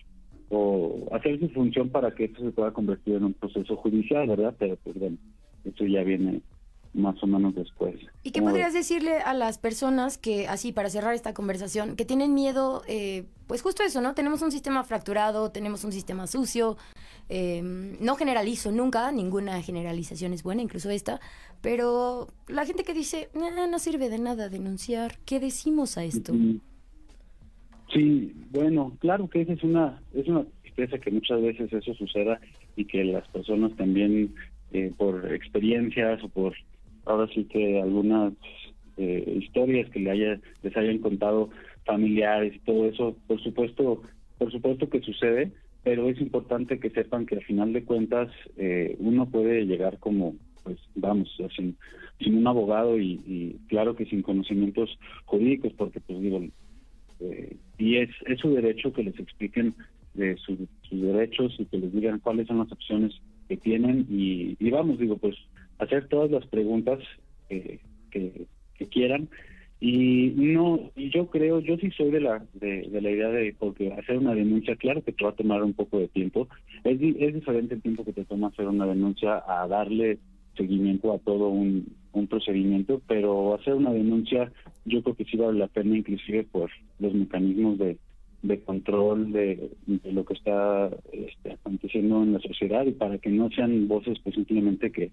[0.49, 4.55] o hacer su función para que esto se pueda convertir en un proceso judicial, ¿verdad?
[4.57, 5.17] Pero pues bueno,
[5.63, 6.41] eso ya viene
[6.93, 7.95] más o menos después.
[8.23, 8.87] ¿Y qué ¿Cómo podrías ves?
[8.87, 13.61] decirle a las personas que, así para cerrar esta conversación, que tienen miedo, eh, pues
[13.61, 14.13] justo eso, ¿no?
[14.13, 16.77] Tenemos un sistema fracturado, tenemos un sistema sucio,
[17.27, 17.61] eh,
[17.99, 21.19] no generalizo nunca, ninguna generalización es buena, incluso esta,
[21.61, 26.33] pero la gente que dice, "Nah, no sirve de nada denunciar, ¿qué decimos a esto?
[27.93, 32.39] Sí, bueno, claro que esa es una es una tristeza que muchas veces eso suceda
[32.75, 34.33] y que las personas también
[34.73, 36.53] eh, por experiencias o por
[37.05, 38.33] ahora sí que algunas
[38.97, 41.49] eh, historias que le haya, les hayan contado
[41.85, 44.01] familiares y todo eso, por supuesto,
[44.37, 45.51] por supuesto que sucede,
[45.83, 50.35] pero es importante que sepan que al final de cuentas eh, uno puede llegar como,
[50.63, 51.77] pues vamos, sin,
[52.19, 56.41] sin un abogado y, y claro que sin conocimientos jurídicos, porque pues digo,
[57.19, 59.73] eh, y es, es su derecho que les expliquen
[60.13, 63.13] de su- sus derechos y que les digan cuáles son las opciones
[63.47, 65.35] que tienen y, vamos, digo, pues
[65.77, 66.99] hacer todas las preguntas
[67.49, 67.79] eh,
[68.11, 69.29] que, que quieran.
[69.81, 73.91] Y no y yo creo yo sí soy de la de, la idea de porque
[73.91, 76.47] hacer una denuncia claro que te va a tomar un poco de tiempo.
[76.85, 80.17] Es es diferente el tiempo que te toma hacer una denuncia a darle
[80.55, 84.51] seguimiento a todo un, un procedimiento pero hacer una denuncia
[84.85, 87.97] yo creo que sí vale la pena inclusive por los mecanismos de
[88.47, 89.71] de control de,
[90.03, 94.35] lo que está este, aconteciendo en la sociedad y para que no sean voces pues
[94.35, 95.11] simplemente que,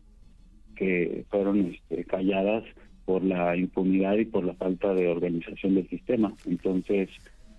[0.77, 2.65] que fueron este, calladas
[3.07, 6.35] por la impunidad y por la falta de organización del sistema.
[6.47, 7.09] Entonces,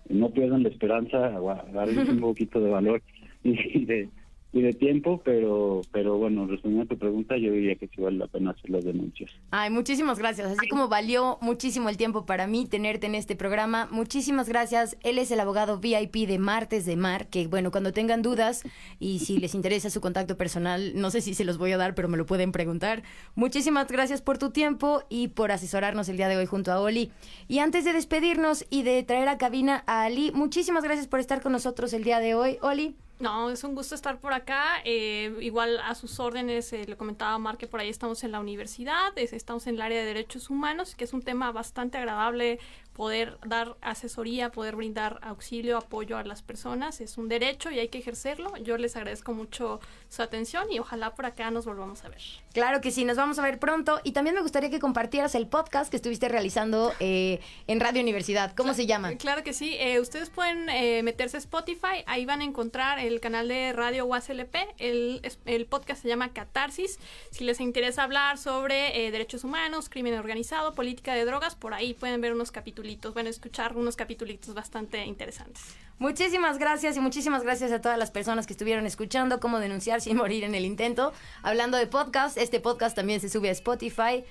[0.09, 3.01] no pierdan la esperanza, agarren un poquito de valor
[3.43, 4.09] y de
[4.53, 8.19] y de tiempo, pero pero bueno, respondiendo a tu pregunta, yo diría que sí vale
[8.19, 9.31] la pena hacer las denuncias.
[9.49, 10.51] Ay, muchísimas gracias.
[10.51, 14.95] Así como valió muchísimo el tiempo para mí tenerte en este programa, muchísimas gracias.
[15.01, 18.63] Él es el abogado VIP de Martes de Mar, que bueno, cuando tengan dudas
[18.99, 21.95] y si les interesa su contacto personal, no sé si se los voy a dar,
[21.95, 23.01] pero me lo pueden preguntar.
[23.33, 27.11] Muchísimas gracias por tu tiempo y por asesorarnos el día de hoy junto a Oli.
[27.47, 31.41] Y antes de despedirnos y de traer a cabina a Ali, muchísimas gracias por estar
[31.41, 32.95] con nosotros el día de hoy, Oli.
[33.19, 34.81] No, es un gusto estar por acá.
[34.83, 38.39] Eh, igual a sus órdenes, eh, le comentaba Mar que por ahí estamos en la
[38.39, 42.59] universidad, estamos en el área de derechos humanos, que es un tema bastante agradable
[42.93, 47.01] poder dar asesoría, poder brindar auxilio, apoyo a las personas.
[47.01, 48.55] Es un derecho y hay que ejercerlo.
[48.57, 49.79] Yo les agradezco mucho
[50.09, 52.21] su atención y ojalá por acá nos volvamos a ver.
[52.53, 53.99] Claro que sí, nos vamos a ver pronto.
[54.03, 58.53] Y también me gustaría que compartieras el podcast que estuviste realizando eh, en Radio Universidad.
[58.55, 59.15] ¿Cómo se llama?
[59.15, 59.75] Claro que sí.
[59.79, 62.03] Eh, ustedes pueden eh, meterse a Spotify.
[62.05, 64.55] Ahí van a encontrar el canal de Radio UASLP.
[64.77, 66.99] El, el podcast se llama Catarsis.
[67.31, 72.21] Si les interesa hablar sobre derechos humanos, crimen organizado, política de drogas, por ahí pueden
[72.21, 75.63] ver unos capítulos a escuchar unos capítulos bastante interesantes.
[75.99, 80.17] Muchísimas gracias y muchísimas gracias a todas las personas que estuvieron escuchando cómo denunciar sin
[80.17, 81.13] morir en el intento.
[81.43, 84.23] Hablando de podcast, este podcast también se sube a Spotify.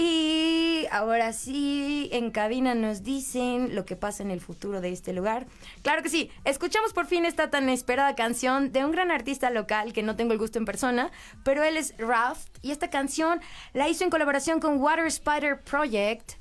[0.00, 5.12] Y ahora sí, en cabina nos dicen lo que pasa en el futuro de este
[5.12, 5.46] lugar.
[5.82, 9.92] Claro que sí, escuchamos por fin esta tan esperada canción de un gran artista local
[9.92, 11.10] que no tengo el gusto en persona,
[11.42, 13.40] pero él es Raft y esta canción
[13.72, 16.34] la hizo en colaboración con Water Spider Project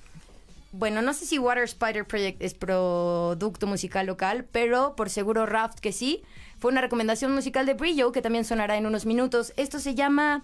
[0.78, 5.80] bueno, no sé si Water Spider Project es producto musical local, pero por seguro Raft
[5.80, 6.24] que sí.
[6.60, 9.54] Fue una recomendación musical de Brillo que también sonará en unos minutos.
[9.58, 10.44] Esto se llama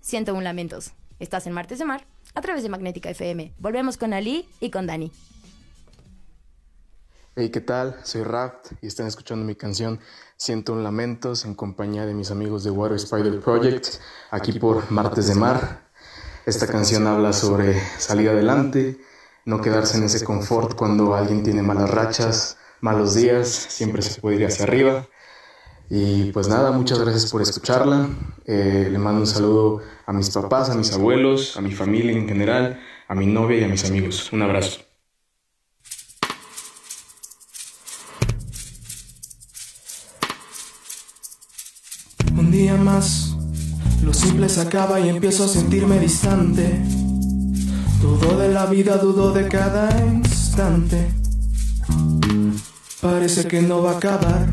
[0.00, 0.92] Siento un lamentos.
[1.18, 3.54] Estás en Martes de Mar a través de Magnética FM.
[3.58, 5.10] Volvemos con Ali y con Dani.
[7.36, 7.96] Hey, ¿qué tal?
[8.04, 9.98] Soy Raft y están escuchando mi canción
[10.36, 13.86] Siento un lamentos en compañía de mis amigos de Water Spider Project
[14.30, 15.88] aquí por Martes de Mar.
[16.44, 19.00] Esta canción habla sobre salir adelante
[19.44, 24.36] no quedarse en ese confort cuando alguien tiene malas rachas, malos días, siempre se puede
[24.36, 25.06] ir hacia arriba.
[25.90, 28.08] Y pues nada, muchas gracias por escucharla.
[28.46, 32.26] Eh, le mando un saludo a mis papás, a mis abuelos, a mi familia en
[32.26, 34.32] general, a mi novia y a mis amigos.
[34.32, 34.80] Un abrazo.
[42.36, 43.36] Un día más,
[44.02, 47.03] lo simple se acaba y empiezo a sentirme distante.
[48.04, 51.10] Dudo de la vida, dudo de cada instante.
[53.00, 54.46] Parece que no va a acabar.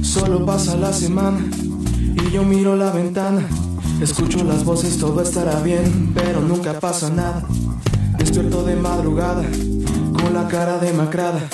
[0.00, 1.40] Solo pasa la semana
[2.16, 3.46] y yo miro la ventana.
[4.00, 7.46] Escucho las voces, todo estará bien, pero nunca pasa nada.
[8.16, 11.46] Despierto de madrugada, con la cara demacrada.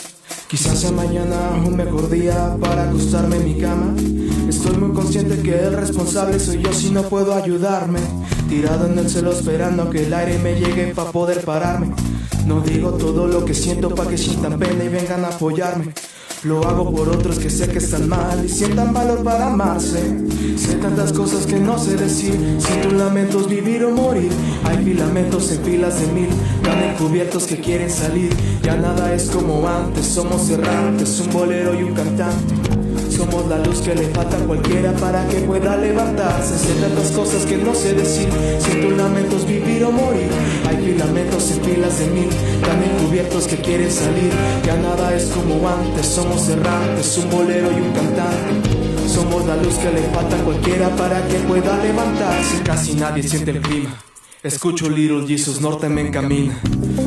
[0.49, 3.95] Quizás sea mañana un mejor día para acostarme en mi cama.
[4.49, 7.99] Estoy muy consciente que el responsable soy yo si no puedo ayudarme.
[8.49, 11.91] Tirado en el suelo esperando que el aire me llegue para poder pararme.
[12.47, 15.93] No digo todo lo que siento para que sientan pena y vengan a apoyarme.
[16.45, 20.01] Lo hago por otros que sé que están mal y sientan valor para amarse.
[20.57, 22.39] Sé tantas cosas que no sé decir.
[22.59, 24.31] Siento lamentos vivir o morir.
[24.65, 26.29] Hay filamentos en filas de mil.
[26.63, 28.31] Tan encubiertos que quieren salir.
[28.63, 30.07] Ya nada es como antes.
[30.07, 32.86] Somos errantes, un bolero y un cantante.
[33.11, 36.59] Somos la luz que le falta a cualquiera para que pueda levantarse.
[36.59, 38.29] Sé tantas cosas que no sé decir.
[38.59, 40.29] Siento lamentos vivir o morir.
[40.69, 44.33] Hay filamentos en filas de mil, tan encubiertos que quieren salir.
[44.65, 46.07] Ya nada es como antes.
[46.07, 49.09] Somos errantes, un bolero y un cantante.
[49.09, 52.63] Somos la luz que le falta a cualquiera para que pueda levantarse.
[52.65, 53.97] Casi nadie siente el clima.
[54.47, 56.57] Escucho Little Jesus, norte me encamina.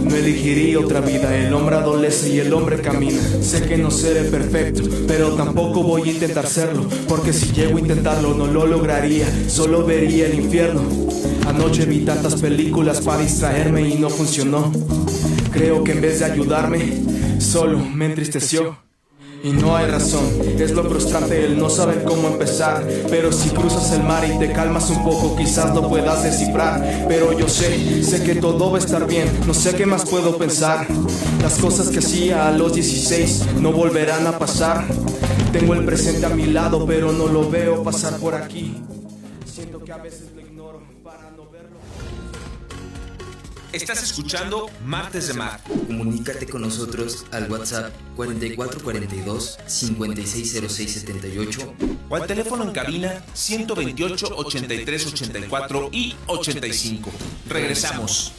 [0.03, 3.21] No elegiría otra vida, el hombre adolece y el hombre camina.
[3.41, 6.85] Sé que no seré perfecto, pero tampoco voy a intentar serlo.
[7.07, 10.81] Porque si llego a intentarlo, no lo lograría, solo vería el infierno.
[11.47, 14.73] Anoche vi tantas películas para distraerme y no funcionó.
[15.53, 17.03] Creo que en vez de ayudarme,
[17.39, 18.88] solo me entristeció.
[19.41, 20.25] Y no hay razón,
[20.59, 22.85] es lo frustrante el no saber cómo empezar.
[23.09, 27.05] Pero si cruzas el mar y te calmas un poco, quizás lo puedas descifrar.
[27.07, 30.37] Pero yo sé, sé que todo va a estar bien, no sé qué más puedo
[30.37, 30.87] pensar.
[31.41, 34.85] Las cosas que hacía a los 16 no volverán a pasar.
[35.53, 38.83] Tengo el presente a mi lado, pero no lo veo pasar por aquí.
[39.45, 40.29] Siento que a veces
[43.71, 45.61] Estás escuchando Martes de Mar.
[45.85, 51.75] Comunícate con nosotros al WhatsApp 4442 560678
[52.09, 57.11] o al teléfono en cabina 128 83 84 y 85.
[57.47, 58.31] Regresamos.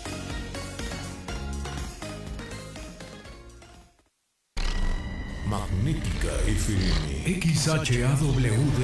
[5.47, 7.41] Magnética FM.
[7.41, 8.83] XHAWD.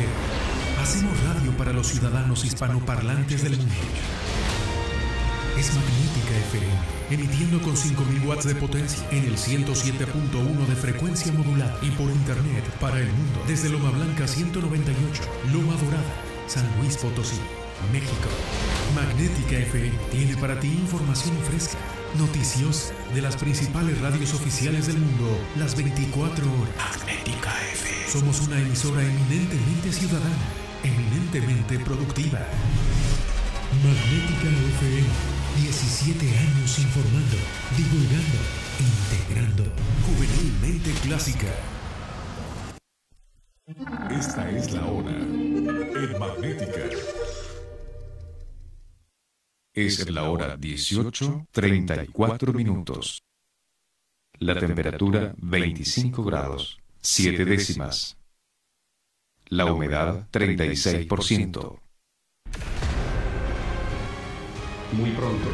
[0.80, 3.74] Hacemos radio para los ciudadanos hispanoparlantes del mundo.
[5.58, 6.66] Es Magnética FM,
[7.10, 12.62] emitiendo con 5000 watts de potencia en el 107.1 de frecuencia modulada y por internet
[12.78, 15.22] para el mundo desde Loma Blanca 198,
[15.54, 16.12] Loma Dorada,
[16.46, 17.40] San Luis Potosí,
[17.90, 18.28] México.
[18.94, 21.78] Magnética FM tiene para ti información fresca,
[22.18, 26.98] noticiosa de las principales radios oficiales del mundo las 24 horas.
[26.98, 28.10] Magnética FM.
[28.12, 30.36] Somos una emisora eminentemente ciudadana,
[30.82, 32.40] eminentemente productiva.
[33.82, 35.35] Magnética FM.
[35.56, 37.36] 17 años informando,
[37.76, 38.38] divulgando,
[38.78, 39.64] integrando.
[40.04, 41.48] Juvenilmente clásica.
[44.10, 45.10] Esta es la hora.
[45.12, 46.82] En Magnética.
[49.72, 53.22] Es la hora 18, 34 minutos.
[54.38, 58.18] La temperatura 25 grados, 7 décimas.
[59.46, 61.80] La humedad 36%.
[64.92, 65.48] Muy pronto.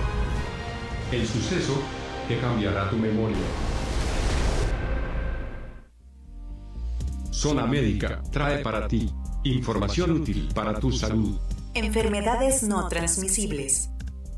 [1.10, 1.74] El suceso
[2.28, 3.36] que cambiará tu memoria.
[7.30, 9.10] Zona Médica trae para ti
[9.42, 11.38] información útil para tu salud.
[11.74, 13.88] Enfermedades no transmisibles.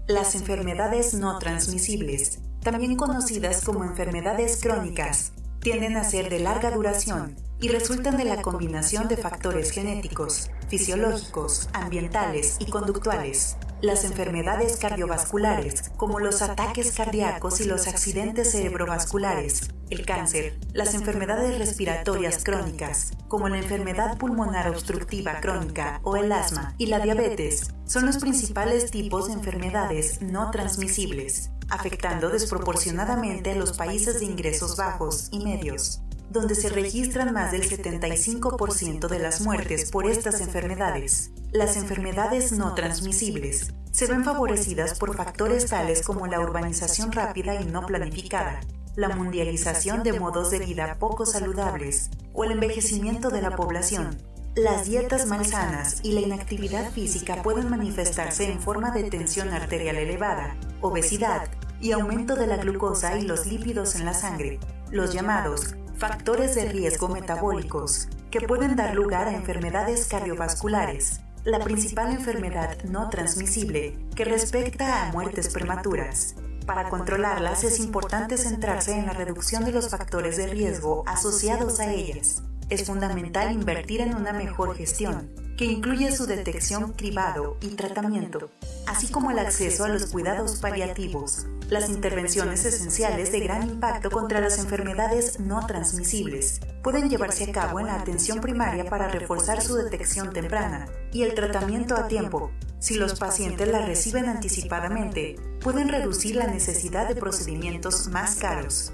[0.06, 7.36] Las enfermedades no transmisibles, también conocidas como enfermedades crónicas, tienden a ser de larga duración
[7.64, 13.56] y resultan de la combinación de factores genéticos, fisiológicos, ambientales y conductuales.
[13.80, 21.58] Las enfermedades cardiovasculares, como los ataques cardíacos y los accidentes cerebrovasculares, el cáncer, las enfermedades
[21.58, 28.04] respiratorias crónicas, como la enfermedad pulmonar obstructiva crónica o el asma, y la diabetes, son
[28.04, 35.28] los principales tipos de enfermedades no transmisibles, afectando desproporcionadamente a los países de ingresos bajos
[35.32, 41.30] y medios donde se registran más del 75% de las muertes por estas enfermedades.
[41.52, 47.64] Las enfermedades no transmisibles se ven favorecidas por factores tales como la urbanización rápida y
[47.64, 48.60] no planificada,
[48.96, 54.18] la mundialización de modos de vida poco saludables o el envejecimiento de la población.
[54.56, 60.56] Las dietas malsanas y la inactividad física pueden manifestarse en forma de tensión arterial elevada,
[60.80, 61.48] obesidad
[61.80, 64.58] y aumento de la glucosa y los lípidos en la sangre,
[64.90, 72.10] los llamados factores de riesgo metabólicos que pueden dar lugar a enfermedades cardiovasculares, la principal
[72.10, 76.34] enfermedad no transmisible que respecta a muertes prematuras.
[76.66, 81.92] Para controlarlas es importante centrarse en la reducción de los factores de riesgo asociados a
[81.92, 82.42] ellas.
[82.70, 88.50] Es fundamental invertir en una mejor gestión, que incluye su detección, cribado y tratamiento,
[88.86, 94.40] así como el acceso a los cuidados paliativos, las intervenciones esenciales de gran impacto contra
[94.40, 96.60] las enfermedades no transmisibles.
[96.82, 101.34] Pueden llevarse a cabo en la atención primaria para reforzar su detección temprana y el
[101.34, 102.50] tratamiento a tiempo.
[102.80, 108.92] Si los pacientes la reciben anticipadamente, pueden reducir la necesidad de procedimientos más caros.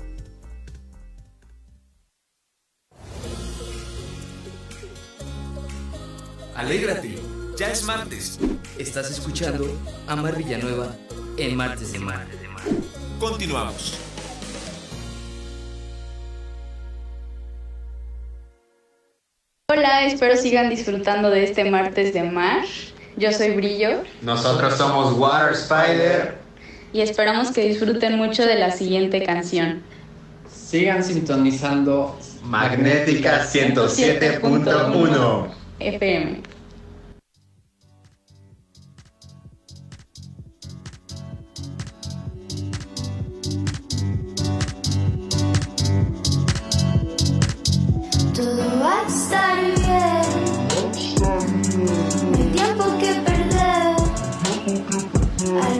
[6.61, 7.17] Alégrate,
[7.57, 8.39] ya es martes.
[8.79, 9.65] Estás escuchando
[10.07, 10.95] a Mar Villanueva
[11.39, 12.27] en Martes de Mar.
[13.19, 13.99] Continuamos.
[19.71, 22.67] Hola, espero sigan disfrutando de este martes de mar.
[23.17, 24.03] Yo soy Brillo.
[24.21, 26.35] Nosotros somos Water Spider.
[26.93, 29.83] Y esperamos que disfruten mucho de la siguiente canción.
[30.53, 36.49] Sigan sintonizando Magnética 107.1 FM.
[55.51, 55.80] A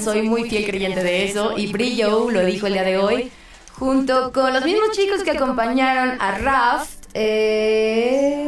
[0.00, 3.30] soy muy fiel creyente de eso y Brillo lo dijo el día de hoy,
[3.78, 7.06] junto con los mismos chicos que acompañaron a Raft.
[7.14, 8.42] eh,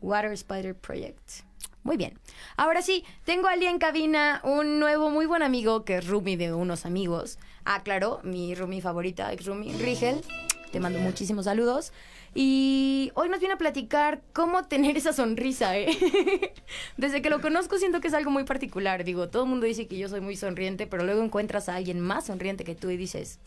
[0.00, 1.42] Water Spider Project.
[1.84, 2.18] Muy bien.
[2.56, 6.36] Ahora sí, tengo al día en cabina un nuevo muy buen amigo que es Rumi
[6.36, 7.38] de unos amigos.
[7.64, 10.22] Ah, claro, mi Rumi favorita, ex Rumi, Rigel.
[10.72, 11.92] Te mando muchísimos saludos.
[12.34, 16.54] Y hoy nos viene a platicar cómo tener esa sonrisa, ¿eh?
[16.96, 19.04] Desde que lo conozco siento que es algo muy particular.
[19.04, 22.00] Digo, todo el mundo dice que yo soy muy sonriente, pero luego encuentras a alguien
[22.00, 23.38] más sonriente que tú y dices,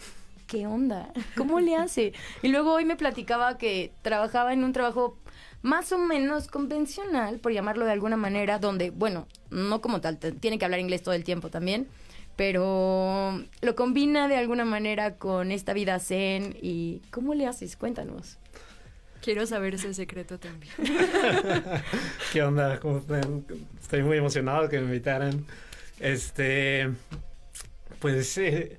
[0.45, 1.11] ¿qué onda?
[1.35, 2.13] ¿Cómo le hace?
[2.43, 5.17] Y luego hoy me platicaba que trabajaba en un trabajo
[5.63, 10.59] más o menos convencional, por llamarlo de alguna manera, donde, bueno, no como tal, tiene
[10.59, 11.87] que hablar inglés todo el tiempo también,
[12.35, 17.75] pero lo combina de alguna manera con esta vida zen y ¿cómo le haces?
[17.77, 18.37] Cuéntanos.
[19.21, 20.73] Quiero saber ese secreto también.
[22.31, 22.79] ¿Qué onda?
[22.79, 23.45] ¿Cómo están?
[23.81, 25.45] Estoy muy emocionado que me invitaran.
[25.99, 26.89] Este,
[27.99, 28.77] pues, eh,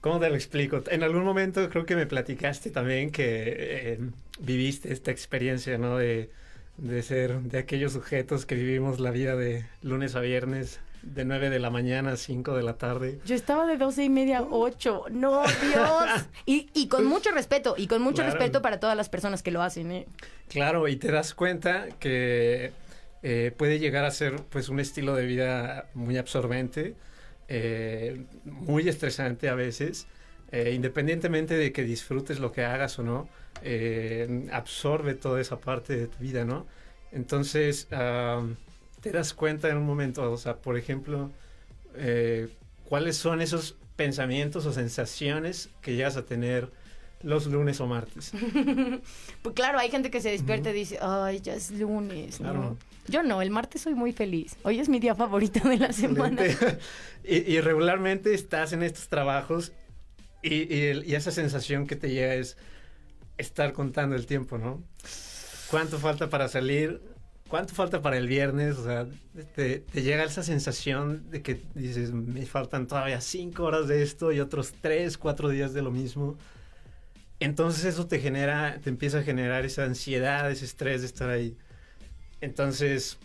[0.00, 0.82] ¿cómo te lo explico?
[0.90, 3.24] En algún momento creo que me platicaste también que
[3.58, 3.98] eh,
[4.40, 5.98] viviste esta experiencia, ¿no?
[5.98, 6.30] De,
[6.78, 11.50] de ser de aquellos sujetos que vivimos la vida de lunes a viernes, de 9
[11.50, 13.18] de la mañana a 5 de la tarde.
[13.24, 15.04] Yo estaba de doce y media a ocho.
[15.10, 16.26] No, Dios.
[16.46, 18.32] Y, y con mucho respeto, y con mucho Claro.
[18.32, 20.06] respeto para todas las personas que lo hacen, ¿eh?
[20.48, 22.72] Claro, y te das cuenta que
[23.22, 26.94] eh, puede llegar a ser pues un estilo de vida muy absorbente,
[27.48, 30.06] eh, muy estresante a veces,
[30.52, 33.28] eh, independientemente de que disfrutes lo que hagas o no,
[33.62, 36.66] eh, absorbe toda esa parte de tu vida, ¿no?
[37.12, 37.88] Entonces,
[39.00, 41.30] te das cuenta en un momento, o sea, por ejemplo,
[41.96, 42.48] eh,
[42.84, 46.70] cuáles son esos pensamientos o sensaciones que llegas a tener
[47.22, 48.32] los lunes o martes.
[49.42, 52.40] pues claro, hay gente que se despierta y dice, ay, ya es lunes.
[52.40, 52.50] ¿no?".
[52.52, 52.76] Claro.
[53.08, 54.56] Yo no, el martes soy muy feliz.
[54.64, 56.42] Hoy es mi día favorito de la semana.
[57.24, 59.72] Y, y regularmente estás en estos trabajos
[60.42, 62.56] y, y el- y esa sensación que te llega es
[63.36, 64.82] estar contando el tiempo, ¿no?
[65.70, 67.02] ¿Cuánto falta para salir?
[67.48, 68.76] ¿Cuánto falta para el viernes?
[68.76, 69.06] O sea,
[69.54, 74.32] te, te llega esa sensación de que dices, me faltan todavía cinco horas de esto
[74.32, 76.36] y otros tres, cuatro días de lo mismo.
[77.40, 81.56] Entonces eso te genera, te empieza a generar esa ansiedad, ese estrés de estar ahí.
[82.40, 83.16] Entonces,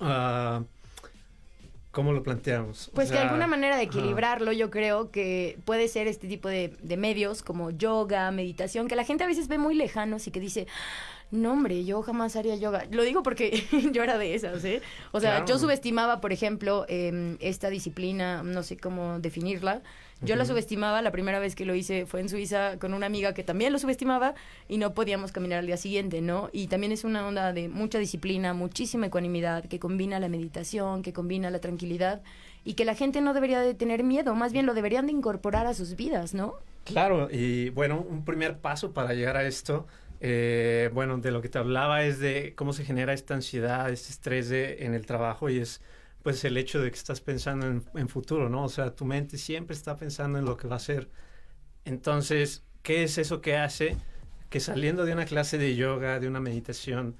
[0.00, 0.62] ah,
[1.92, 2.88] ¿cómo lo planteamos?
[2.88, 6.48] O Pues que sea, alguna manera de equilibrarlo, yo creo que puede ser este tipo
[6.48, 10.30] de, de medios como yoga, meditación, que la gente a veces ve muy lejanos y
[10.30, 10.66] que dice,
[11.30, 12.84] no hombre, yo jamás haría yoga.
[12.90, 13.62] Lo digo porque
[13.92, 14.80] yo era de esas, ¿eh?
[15.12, 15.46] O sea, Claro.
[15.46, 19.82] yo subestimaba, por ejemplo, em, esta disciplina, no sé cómo definirla.
[20.20, 23.34] Yo la subestimaba, la primera vez que lo hice fue en Suiza con una amiga
[23.34, 24.34] que también lo subestimaba
[24.68, 26.50] y no podíamos caminar al día siguiente, ¿no?
[26.52, 31.12] Y también es una onda de mucha disciplina, muchísima ecuanimidad, que combina la meditación, que
[31.12, 32.20] combina la tranquilidad
[32.64, 35.68] y que la gente no debería de tener miedo, más bien lo deberían de incorporar
[35.68, 36.54] a sus vidas, ¿no?
[36.82, 39.86] Claro, y bueno, un primer paso para llegar a esto,
[40.20, 44.10] eh, bueno, de lo que te hablaba es de cómo se genera esta ansiedad, este
[44.10, 45.80] estrés en el trabajo y es
[46.22, 48.64] pues el hecho de que estás pensando en, en futuro, ¿no?
[48.64, 51.08] O sea, tu mente siempre está pensando en lo que va a ser.
[51.84, 53.96] Entonces, ¿qué es eso que hace
[54.50, 57.16] que saliendo de una clase de yoga, de una meditación,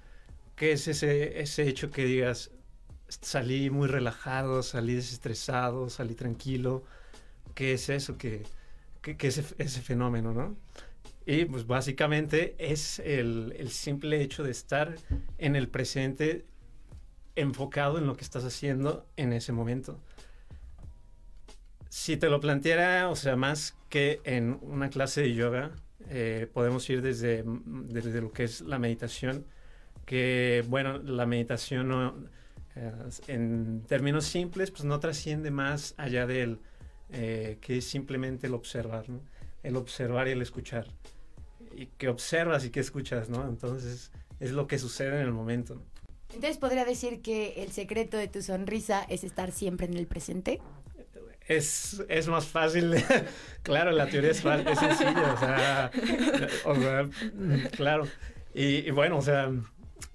[0.57, 2.51] qué es ese, ese hecho que digas,
[3.09, 6.85] salí muy relajado, salí desestresado, salí tranquilo?
[7.55, 8.45] ¿Qué es eso que,
[9.03, 10.57] que, que ese, ese fenómeno, ¿no?
[11.29, 14.95] Y pues básicamente es el, el simple hecho de estar
[15.37, 16.47] en el presente
[17.37, 20.01] enfocado en lo que estás haciendo en ese momento.
[21.91, 25.73] Si te lo planteara, o sea, más que en una clase de yoga,
[26.09, 29.45] eh, podemos ir desde, desde lo que es la meditación,
[30.07, 32.15] que bueno, la meditación no,
[32.75, 32.91] eh,
[33.27, 36.59] en términos simples, pues no trasciende más allá del
[37.13, 39.05] eh, que es simplemente el observar.
[39.63, 40.87] El observar y el escuchar.
[41.81, 43.47] Y que observas y que escuchas, ¿no?
[43.49, 44.11] Entonces
[44.41, 45.81] es lo que sucede en el momento.
[46.35, 50.61] Entonces podría decir que el secreto de tu sonrisa es estar siempre en el presente.
[51.47, 52.95] es, es más fácil.
[53.63, 55.91] claro, la teoría es, fa- es sencilla, o sea,
[56.65, 57.03] o sea,
[57.35, 58.07] mm, claro.
[58.55, 59.51] Y, y bueno, o sea,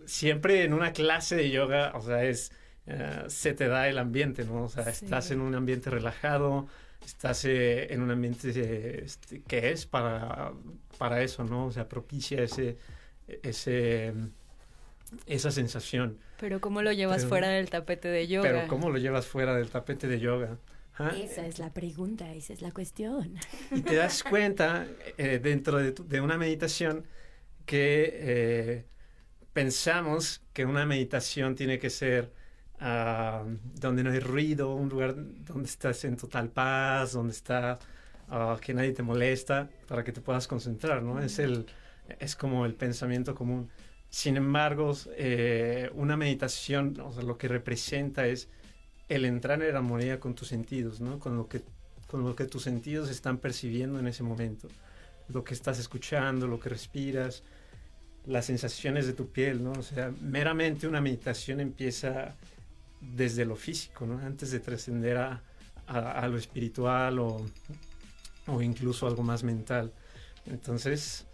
[0.06, 2.52] siempre en una clase de yoga, o sea, es,
[2.86, 4.64] eh, se te da el ambiente, ¿no?
[4.64, 5.06] O sea, Sí.
[5.06, 6.68] estás en un ambiente relajado,
[7.06, 10.52] estás eh, en un ambiente eh, este, que es para,
[10.98, 11.68] para eso, ¿no?
[11.68, 12.78] O sea, propicia ese,
[13.42, 14.14] ese,
[15.26, 16.18] esa sensación.
[16.40, 18.50] Pero ¿cómo lo llevas Pero- fuera del tapete de yoga?
[18.50, 20.58] Pero ¿cómo lo llevas fuera del tapete de yoga?
[20.98, 21.12] ¿Ah?
[21.18, 23.34] Esa es la pregunta, esa es la cuestión.
[23.72, 24.86] Y te das cuenta
[25.18, 27.06] eh, dentro de, tu- de una meditación
[27.66, 28.86] que eh,
[29.54, 32.32] pensamos que una meditación tiene que ser
[32.84, 33.44] ah,
[33.80, 35.16] donde no hay ruido, un lugar
[35.46, 37.80] donde estás en total paz, donde está
[38.30, 41.20] ah, que nadie te molesta para que te puedas concentrar, ¿no?
[41.22, 41.66] Es el
[42.20, 43.70] es como el pensamiento común.
[44.10, 48.50] Sin embargo, eh, una meditación, o sea, lo que representa es
[49.10, 51.20] el entrar en armonía con tus sentidos, ¿no?
[51.20, 51.64] Con lo que
[52.08, 54.68] con lo que tus sentidos están percibiendo en ese momento,
[55.30, 57.42] lo que estás escuchando, lo que respiras,
[58.28, 59.72] las sensaciones de tu piel, ¿no?
[59.72, 62.36] O sea, meramente una meditación empieza
[63.16, 64.06] desde lo físico.
[64.24, 65.42] Antes de trascender a,
[65.88, 67.46] a- lo espiritual o,
[68.48, 69.92] o incluso algo más mental.
[70.46, 71.26] Entonces,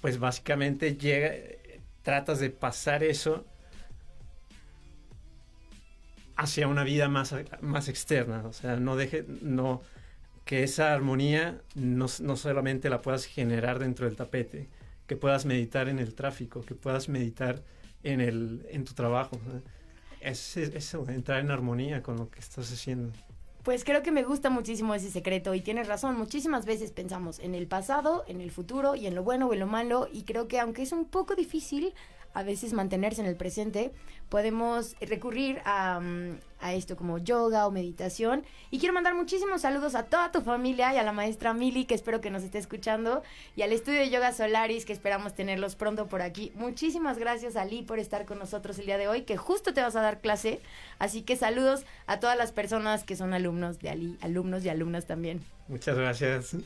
[0.00, 1.32] pues básicamente llega,
[2.02, 3.44] tratas de pasar eso
[6.36, 9.82] hacia una vida más, más externa, o sea, no deje, no,
[10.44, 14.68] que esa armonía no, no solamente la puedas generar dentro del tapete,
[15.06, 17.62] que puedas meditar en el tráfico, que puedas meditar
[18.02, 19.40] en, el, en tu trabajo.
[20.22, 23.12] Es, es eso, entrar en armonía con lo que estás haciendo.
[23.62, 27.54] Pues creo que me gusta muchísimo ese secreto y tienes razón, muchísimas veces pensamos en
[27.54, 30.48] el pasado, en el futuro y en lo bueno o en lo malo y creo
[30.48, 31.94] que aunque es un poco difícil
[32.34, 33.92] a veces mantenerse en el presente,
[34.28, 38.44] podemos recurrir a, mm, a esto como yoga o meditación.
[38.70, 41.94] Y quiero mandar muchísimos saludos a toda tu familia y a la maestra Mili, que
[41.94, 43.22] espero que nos esté escuchando,
[43.56, 46.52] y al estudio de Yoga Solaris, que esperamos tenerlos pronto por aquí.
[46.54, 49.96] Muchísimas gracias, Ali, por estar con nosotros el día de hoy, que justo te vas
[49.96, 50.60] a dar clase.
[50.98, 55.06] Así que saludos a todas las personas que son alumnos de Ali, alumnos y alumnas
[55.06, 55.42] también.
[55.68, 56.56] Muchas gracias.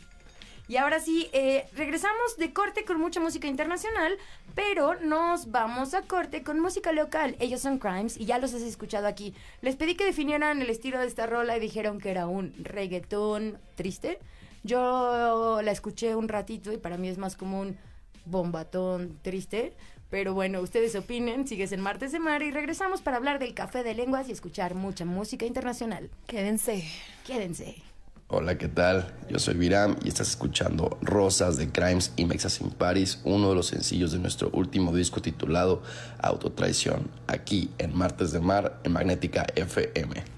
[0.68, 4.16] Y ahora sí, eh, regresamos de corte con mucha música internacional,
[4.54, 7.36] pero nos vamos a corte con música local.
[7.38, 9.34] Ellos son Crimes y ya los has escuchado aquí.
[9.60, 13.58] Les pedí que definieran el estilo de esta rola y dijeron que era un reggaetón
[13.76, 14.18] triste.
[14.64, 17.78] Yo la escuché un ratito y para mí es más como un
[18.24, 19.72] bombatón triste.
[20.10, 23.82] Pero bueno, ustedes opinen, sigues en Martes de Mar y regresamos para hablar del café
[23.82, 26.10] de lenguas y escuchar mucha música internacional.
[26.26, 26.84] Quédense.
[27.24, 27.82] Quédense.
[28.28, 29.14] Hola, ¿qué tal?
[29.30, 33.54] Yo soy Viram y estás escuchando Rosas de Crimes y Mexas in Paris, uno de
[33.54, 35.80] los sencillos de nuestro último disco titulado
[36.18, 40.35] Autotraición, aquí en Martes de Mar en Magnética FM.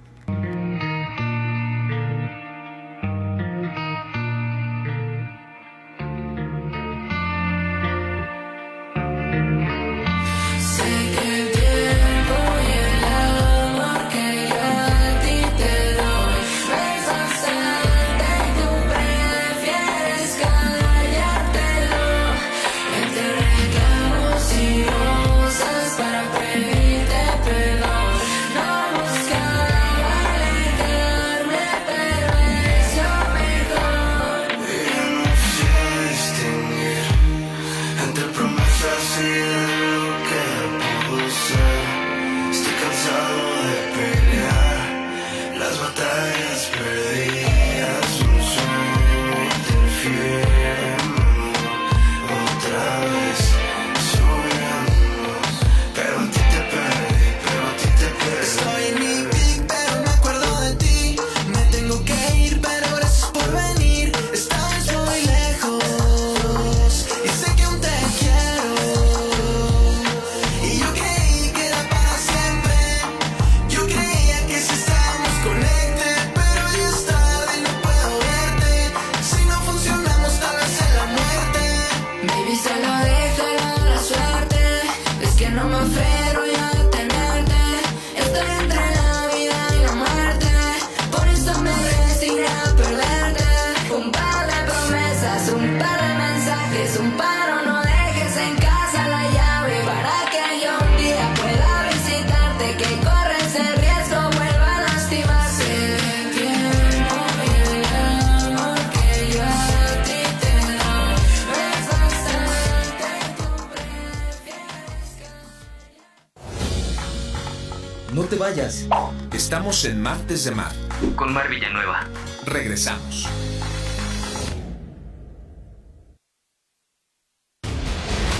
[119.48, 120.70] Estamos en Martes de Mar.
[121.16, 122.06] Con Mar Villanueva.
[122.44, 123.26] Regresamos.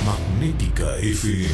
[0.04, 1.48] Magnética FM.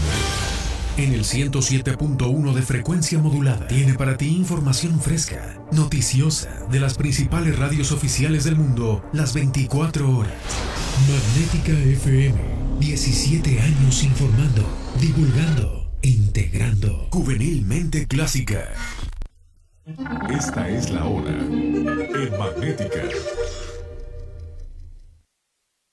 [0.97, 7.57] En el 107.1 de frecuencia modulada tiene para ti información fresca, noticiosa, de las principales
[7.57, 10.35] radios oficiales del mundo, las 24 horas.
[11.09, 12.35] Magnética FM.
[12.81, 14.65] 17 años informando,
[15.01, 17.07] divulgando, integrando.
[17.13, 18.73] Juvenilmente clásica.
[19.87, 21.31] Esta es la hora.
[21.31, 23.03] En Magnética.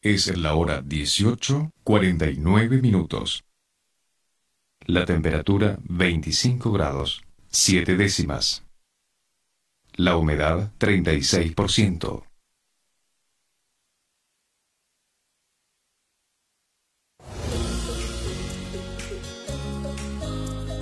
[0.01, 3.43] Es la hora 18, 49 minutos.
[4.85, 8.63] La temperatura 25 grados, 7 décimas.
[9.95, 12.23] La humedad 36%.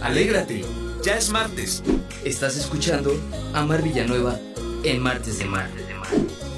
[0.03, 0.63] Alégrate,
[1.03, 1.83] ya es martes.
[2.23, 3.11] Estás escuchando
[3.53, 4.37] a Mar Villanueva
[4.83, 5.69] en Martes de Mar.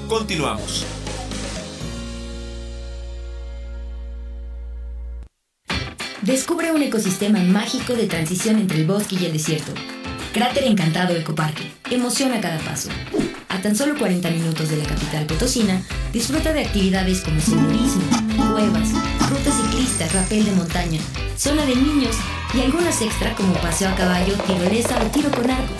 [0.08, 0.84] Continuamos.
[6.22, 9.72] Descubre un ecosistema mágico de transición entre el bosque y el desierto.
[10.32, 11.70] Cráter Encantado Ecoparque.
[11.90, 12.90] Emociona cada paso.
[13.48, 15.82] A tan solo 40 minutos de la capital potosina,
[16.12, 18.02] disfruta de actividades como senderismo,
[18.52, 18.92] cuevas,
[19.28, 21.00] rutas ciclistas, rapel de montaña,
[21.36, 22.16] zona de niños
[22.54, 25.72] y algunas extra como paseo a caballo, tirolesa o tiro con arco.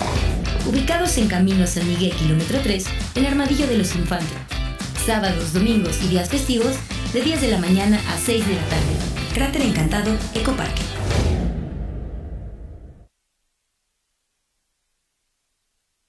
[0.65, 4.37] Ubicados en Camino San Miguel, kilómetro 3, en Armadillo de los Infantes.
[5.05, 6.75] Sábados, domingos y días festivos,
[7.13, 8.95] de 10 de la mañana a 6 de la tarde.
[9.33, 10.81] Cráter Encantado Ecoparque.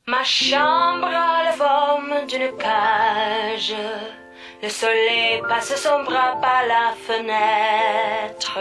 [0.06, 3.74] Ma chambre a la forme d'une cage.
[4.62, 8.60] Le soleil passe son par la fenêtre.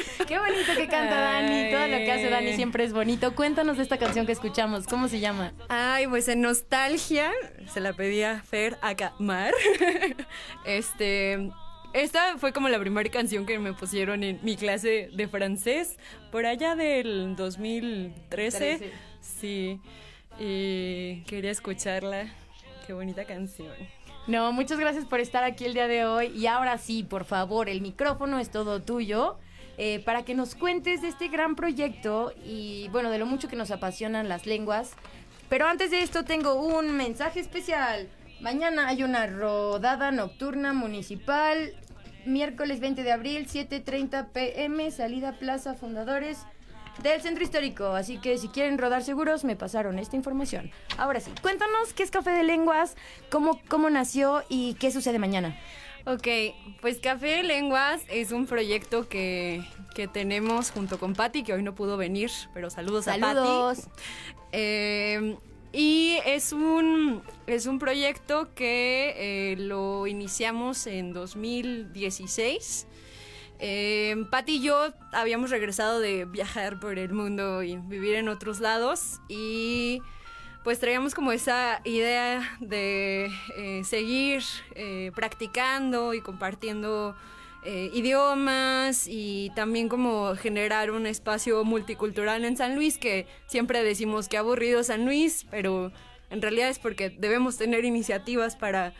[0.31, 1.71] Qué bonito que canta Dani.
[1.71, 3.35] Todo lo que hace Dani siempre es bonito.
[3.35, 4.87] Cuéntanos de esta canción que escuchamos.
[4.87, 5.51] ¿Cómo se llama?
[5.67, 7.33] Ay, pues en Nostalgia,
[7.67, 9.53] se la pedía Fer acá Mar.
[10.65, 11.51] este.
[11.91, 15.97] Esta fue como la primera canción que me pusieron en mi clase de francés,
[16.31, 18.23] por allá del 2013.
[18.29, 18.91] Trece.
[19.19, 19.81] Sí,
[20.39, 22.33] y quería escucharla.
[22.87, 23.73] Qué bonita canción.
[24.27, 26.27] No, muchas gracias por estar aquí el día de hoy.
[26.27, 29.37] Y ahora sí, por favor, el micrófono es todo tuyo.
[29.77, 33.55] Eh, para que nos cuentes de este gran proyecto y bueno, de lo mucho que
[33.55, 34.93] nos apasionan las lenguas.
[35.49, 38.07] Pero antes de esto tengo un mensaje especial.
[38.41, 41.73] Mañana hay una rodada nocturna municipal,
[42.25, 46.39] miércoles 20 de abril, 7.30 pm, salida Plaza Fundadores
[47.03, 47.93] del Centro Histórico.
[47.95, 50.71] Así que si quieren rodar seguros, me pasaron esta información.
[50.97, 52.95] Ahora sí, cuéntanos qué es Café de Lenguas,
[53.29, 55.57] cómo, cómo nació y qué sucede mañana.
[56.05, 56.27] Ok,
[56.81, 61.63] pues Café de Lenguas es un proyecto que, que tenemos junto con Patti, que hoy
[61.63, 63.81] no pudo venir, pero saludos, a Saludos.
[63.81, 63.91] Patti.
[64.53, 65.37] Eh,
[65.73, 69.13] y es un, es un proyecto que
[69.53, 72.87] eh, lo iniciamos en 2016.
[73.59, 78.59] Eh, Patti y yo habíamos regresado de viajar por el mundo y vivir en otros
[78.59, 80.01] lados y
[80.63, 84.43] pues traíamos como esa idea de eh, seguir
[84.75, 87.15] eh, practicando y compartiendo
[87.63, 94.27] eh, idiomas y también como generar un espacio multicultural en San Luis, que siempre decimos
[94.27, 95.91] que aburrido San Luis, pero
[96.29, 98.93] en realidad es porque debemos tener iniciativas para,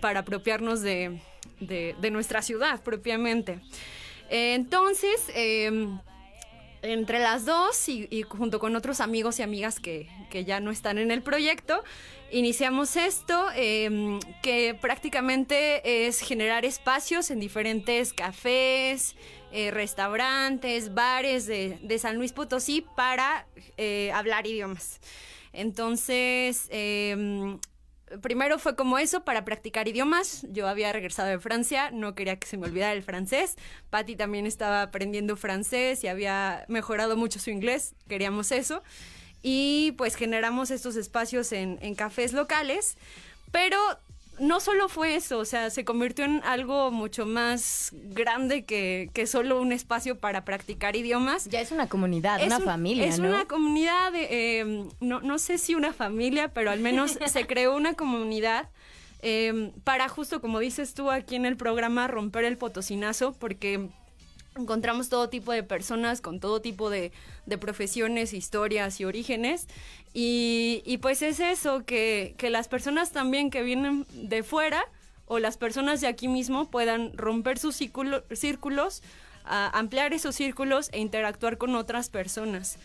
[0.00, 1.20] para apropiarnos de,
[1.60, 3.60] de- de nuestra ciudad propiamente.
[4.28, 5.98] Entonces, em,
[6.86, 10.08] entre las dos y, junto con otros amigos y amigas que,
[10.46, 11.82] ya no están en el proyecto,
[12.30, 19.16] iniciamos esto eh, que prácticamente es generar espacios en diferentes cafés,
[19.52, 25.00] eh, restaurantes, bares de, de San Luis Potosí para eh, hablar idiomas.
[25.52, 27.58] Entonces, em,
[28.20, 30.46] primero fue como eso para practicar idiomas.
[30.50, 33.56] Yo había regresado de Francia, no quería que se me olvidara el francés.
[33.90, 37.94] Patty también estaba aprendiendo francés y había mejorado mucho su inglés.
[38.08, 38.82] Queríamos eso.
[39.42, 42.96] Y pues generamos estos espacios en, en cafés locales.
[43.52, 43.78] Pero
[44.38, 49.26] no solo fue eso, o sea, se convirtió en algo mucho más grande que, que
[49.26, 51.46] solo un espacio para practicar idiomas.
[51.46, 53.28] Ya es una comunidad, Es una un- familia, Es ¿no?
[53.28, 54.26] una comunidad, de,
[54.60, 58.68] eh, no, no sé si una familia, pero al menos se creó una comunidad
[59.22, 63.88] eh, para justo, como dices tú aquí en el programa, romper el potosinazo, porque
[64.56, 67.12] encontramos todo tipo de personas con todo tipo de,
[67.46, 69.66] de profesiones, historias y orígenes.
[70.14, 74.84] Y, y pues es eso, que, que las personas también que vienen de fuera
[75.26, 79.02] o las personas de aquí mismo puedan romper sus círculo- círculos,
[79.44, 82.78] ampliar esos círculos e interactuar con otras personas.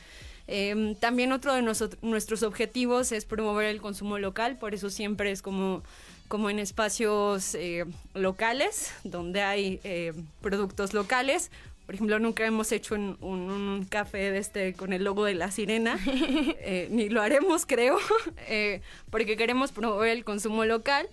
[0.48, 5.42] Em, también otro de nuestros objetivos es promover el consumo local, por eso siempre es
[5.42, 5.84] como,
[6.32, 11.52] como en espacios eh, locales, donde hay eh, productos locales.
[11.86, 15.34] Por ejemplo, nunca hemos hecho un, un- un café de este con el logo de
[15.36, 17.98] la sirena, eh, ni lo haremos, creo,
[18.48, 18.80] eh,
[19.10, 21.06] porque queremos promover el consumo local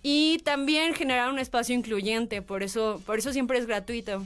[0.00, 4.24] y también generar un espacio incluyente, por eso, por eso siempre es gratuito.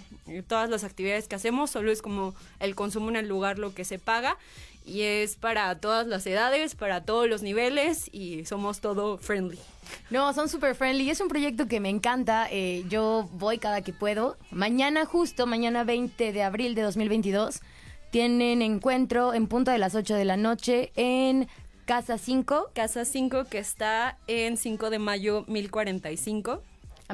[0.49, 3.87] Todas las actividades que hacemos solo es como el consumo en el lugar lo que
[3.87, 4.37] se paga
[4.84, 9.59] y es para todas las edades, para todos los niveles y somos todo friendly.
[10.11, 11.11] No, son super friendly.
[11.11, 12.49] Es un proyecto que me encanta.
[12.51, 14.37] eh, yo voy cada que puedo.
[14.51, 17.61] Mañana justo, mañana 20 de abril de 2022,
[18.11, 21.49] tienen encuentro en punto de las 8 de la noche en
[21.84, 22.70] Casa 5.
[22.74, 26.62] Casa 5 que está en 5 de mayo 1045.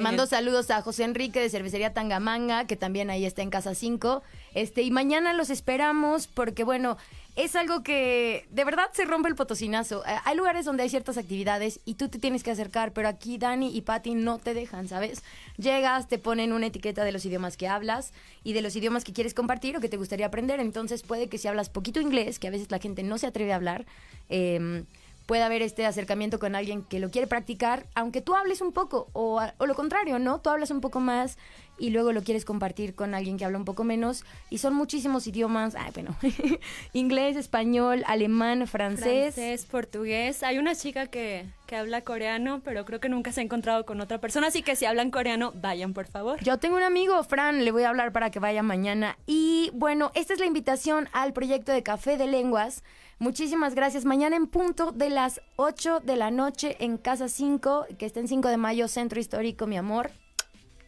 [0.01, 3.75] Mando el- saludos a José Enrique de Cervecería Tangamanga, que también ahí está en Casa
[3.75, 4.23] 5.
[4.55, 6.97] Este, y mañana los esperamos porque, bueno,
[7.35, 10.05] es algo que de verdad se rompe el potosinazo.
[10.05, 13.39] Eh, hay lugares donde hay ciertas actividades y tú te tienes que acercar, pero aquí
[13.39, 15.22] Dani y Patty no te dejan, ¿sabes?
[15.57, 18.12] Llegas, te ponen una etiqueta de los idiomas que hablas
[18.45, 20.61] y de los idiomas que quieres compartir o que te gustaría aprender.
[20.61, 23.53] Entonces puede que si hablas poquito inglés, que a veces la gente no se atreve
[23.53, 23.87] a hablar,
[24.28, 24.85] eh,
[25.33, 29.09] puede haber este acercamiento con alguien que lo quiere practicar, aunque tú hables un poco,
[29.14, 30.43] o, o lo contrario, ¿no?
[30.43, 31.39] Tú hablas un poco más
[31.78, 34.26] y luego lo quieres compartir con alguien que habla un poco menos.
[34.51, 36.14] Y son muchísimos idiomas, ay, bueno,
[36.93, 39.35] inglés, español, alemán, francés.
[39.35, 40.43] Francés, portugués.
[40.43, 44.03] Hay una chica que, que habla coreano, pero creo que nunca se ha encontrado con
[44.03, 46.39] otra persona, así que si hablan coreano, vayan por favor.
[46.45, 49.16] Yo tengo un amigo, Fran, le voy a hablar para que vaya mañana.
[49.26, 52.83] Y bueno, esta es la invitación al proyecto de Café de Lenguas.
[53.23, 54.05] Muchísimas gracias.
[54.05, 58.27] Mañana en punto de las 8 de la noche en Casa 5, que está en
[58.27, 60.11] 5 de mayo, Centro Histórico, mi amor,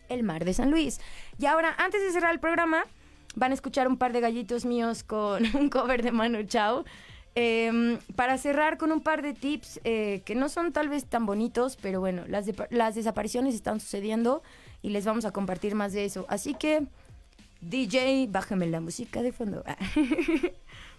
[0.09, 1.01] el Mar de San Luis.
[1.39, 2.87] Y ahora, antes de cerrar el programa,
[3.37, 6.85] van a escuchar un par de gallitos míos con un cover de Manu Chao.
[7.37, 11.27] Eh, para cerrar con un par de tips eh, que no son tal vez tan
[11.27, 14.43] bonitos, pero bueno, las, las desapariciones están sucediendo
[14.83, 16.27] y les vamos a compartir más de eso.
[16.29, 16.85] Así que,
[17.61, 19.63] DJ, bájame la música de fondo.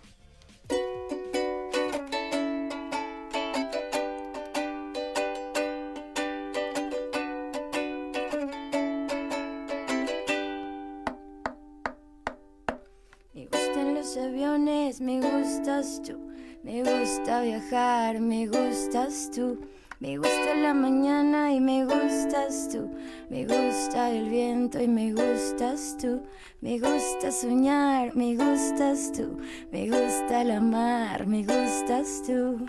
[17.05, 19.59] gusta viajar, me gustas tú.
[19.99, 22.89] Me gusta la mañana y me gustas tú.
[23.29, 26.23] Me gusta el viento y me gustas tú.
[26.61, 29.37] Me gusta soñar, me gustas tú.
[29.71, 32.65] Me gusta la mar, me gustas tú.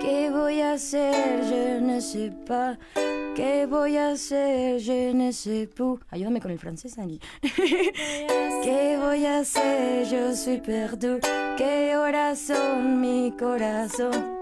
[0.00, 1.82] ¿Qué voy a hacer?
[1.82, 2.78] Ne sais pas.
[3.36, 4.80] ¿Qué voy a hacer?
[4.80, 5.98] Je ne sais plus.
[6.08, 7.20] Ayúdame con el francés, Ani.
[8.64, 10.06] ¿Qué voy a hacer?
[10.06, 11.20] Yo soy perdu.
[11.58, 14.35] ¿Qué horas son mi corazón?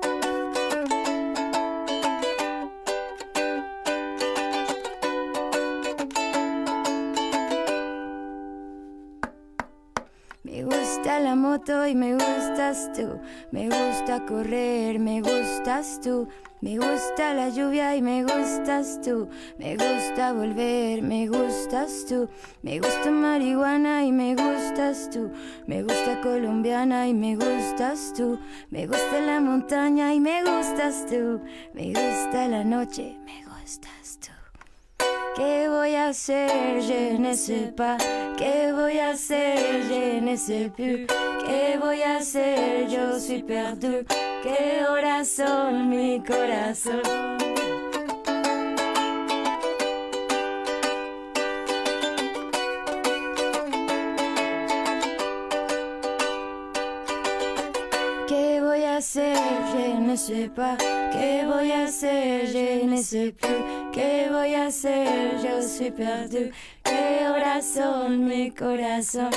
[11.24, 13.18] La moto y me gustas tú.
[13.50, 16.28] Me gusta correr, me gustas tú.
[16.60, 19.28] Me gusta la lluvia y me gustas tú.
[19.58, 22.28] Me gusta volver, me gustas tú.
[22.62, 25.32] Me gusta marihuana y me gustas tú.
[25.66, 28.38] Me gusta colombiana y me gustas tú.
[28.68, 31.40] Me gusta la montaña y me gustas tú.
[31.72, 34.03] Me gusta la noche, me gustas.
[35.35, 36.80] ¿Qué voy a hacer?
[36.80, 37.97] Je ne sais pas.
[38.39, 39.82] ¿Qué voy a hacer?
[39.89, 41.07] Je ne sais plus.
[41.45, 42.89] ¿Qué voy a hacer?
[42.89, 44.05] Yo perdu.
[44.45, 47.03] ¿Qué horas son mi corazón?
[58.28, 59.37] ¿Qué voy a hacer?
[59.72, 60.76] Je ne sais pas.
[61.12, 62.47] ¿Qué voy a hacer?
[62.53, 63.73] Je ne sais plus.
[63.95, 65.36] ¿Qué voy a hacer?
[65.40, 66.51] Yo soy perdu.
[66.82, 69.30] ¿Qué horas son mi corazón?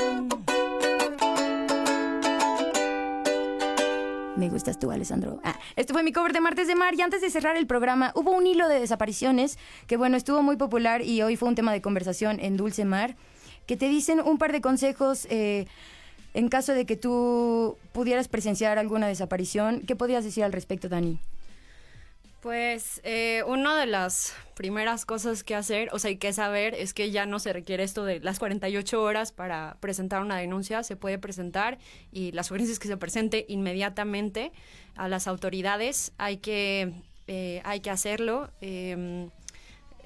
[4.36, 5.39] Me gustas tú, Alessandro.
[5.43, 6.95] Ah, este fue mi cover de Martes de Mar.
[6.95, 10.58] Y antes de cerrar el programa, hubo un hilo de desapariciones que, bueno, estuvo muy
[10.58, 13.16] popular y hoy fue un tema de conversación en Dulce Mar,
[13.68, 15.68] que te dicen un par de consejos eh,
[16.34, 19.82] en caso de que tú pudieras presenciar alguna desaparición.
[19.82, 21.20] ¿Qué podías decir al respecto, Dani?
[22.41, 26.93] Pues eh, una de las primeras cosas que hacer, o sea, hay que saber, es
[26.93, 30.95] que ya no se requiere esto de las 48 horas para presentar una denuncia, se
[30.95, 31.77] puede presentar
[32.11, 34.51] y la sugerencia es que se presente inmediatamente
[34.95, 36.93] a las autoridades, hay que,
[37.27, 38.51] eh, hay que hacerlo.
[38.61, 39.29] eh,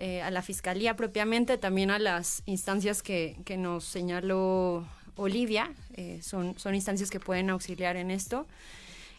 [0.03, 4.83] eh, a la fiscalía propiamente, también a las instancias que, que nos señaló
[5.15, 8.47] Olivia, eh, son, son instancias que pueden auxiliar en esto.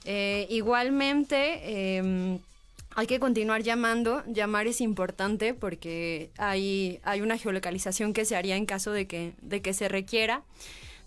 [0.05, 2.41] Igualmente, em,
[2.95, 4.23] hay que continuar llamando.
[4.27, 9.33] Llamar es importante porque hay, hay una geolocalización que se haría en caso de que,
[9.41, 10.43] de que se requiera.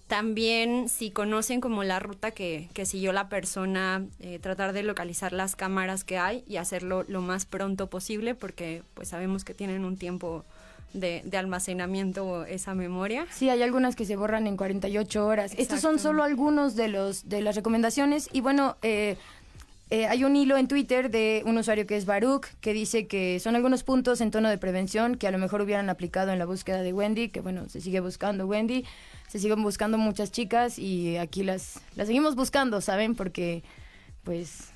[0.07, 5.33] También, si conocen como la ruta que, que siguió la persona, eh, tratar de localizar
[5.33, 9.83] las cámaras que hay y hacerlo lo más pronto posible porque pues sabemos que tienen
[9.83, 10.45] un tiempo
[10.93, 13.25] de, de almacenamiento esa memoria.
[13.31, 15.51] Sí, hay algunas que se borran en 48 horas.
[15.57, 16.09] Estos son Exacto.
[16.09, 19.17] solo algunos de los de las recomendaciones y bueno, eh,
[19.91, 23.39] eh, hay un hilo en Twitter de un usuario que es Baruch que dice que
[23.39, 26.45] son algunos puntos en tono de prevención que a lo mejor hubieran aplicado en la
[26.45, 28.83] búsqueda de Wendy, que bueno, se sigue buscando Wendy,
[29.27, 33.13] se siguen buscando muchas chicas y aquí las, las seguimos buscando, ¿saben?
[33.13, 33.63] Porque
[34.23, 34.71] pues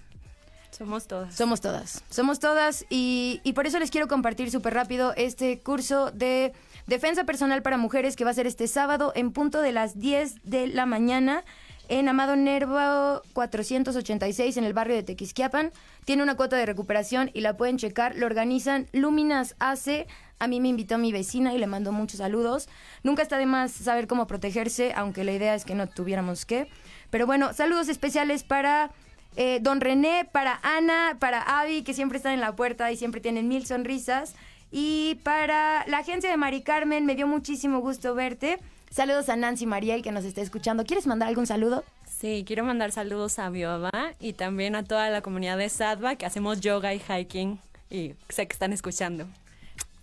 [0.70, 1.34] Somos todas.
[1.36, 2.04] somos todas.
[2.12, 6.54] Somos todas y, y por eso les quiero compartir súper rápido este curso de
[6.86, 10.44] defensa personal para mujeres que va a ser este sábado en punto de las 10
[10.44, 11.44] de la mañana
[11.90, 15.72] en Amado Nervo 486 en el barrio de Tequisquiapan.
[16.06, 18.16] Tiene una cuota de recuperación y la pueden checar.
[18.16, 20.08] Lo organizan Luminas AC.
[20.38, 22.70] A mí me invitó mi vecina y le mandó muchos saludos.
[23.04, 26.70] Nunca está de más saber cómo protegerse, aunque la idea es que no tuviéramos que.
[27.10, 28.92] Pero bueno, saludos especiales para
[29.36, 33.20] eh, Don René, para Ana, para Avi, que siempre están en la puerta y siempre
[33.20, 34.36] tienen mil sonrisas.
[34.72, 38.60] Y para la agencia de Mari Carmen, me dio muchísimo gusto verte.
[38.92, 40.86] Saludos a Nancy Mariel que nos está escuchando.
[40.86, 41.84] ¿Quieres mandar algún saludo?
[42.06, 46.26] Sí, quiero mandar saludos a mamá y también a toda la comunidad de Sadva que
[46.26, 47.60] hacemos yoga y hiking
[47.90, 49.28] y sé que están escuchando.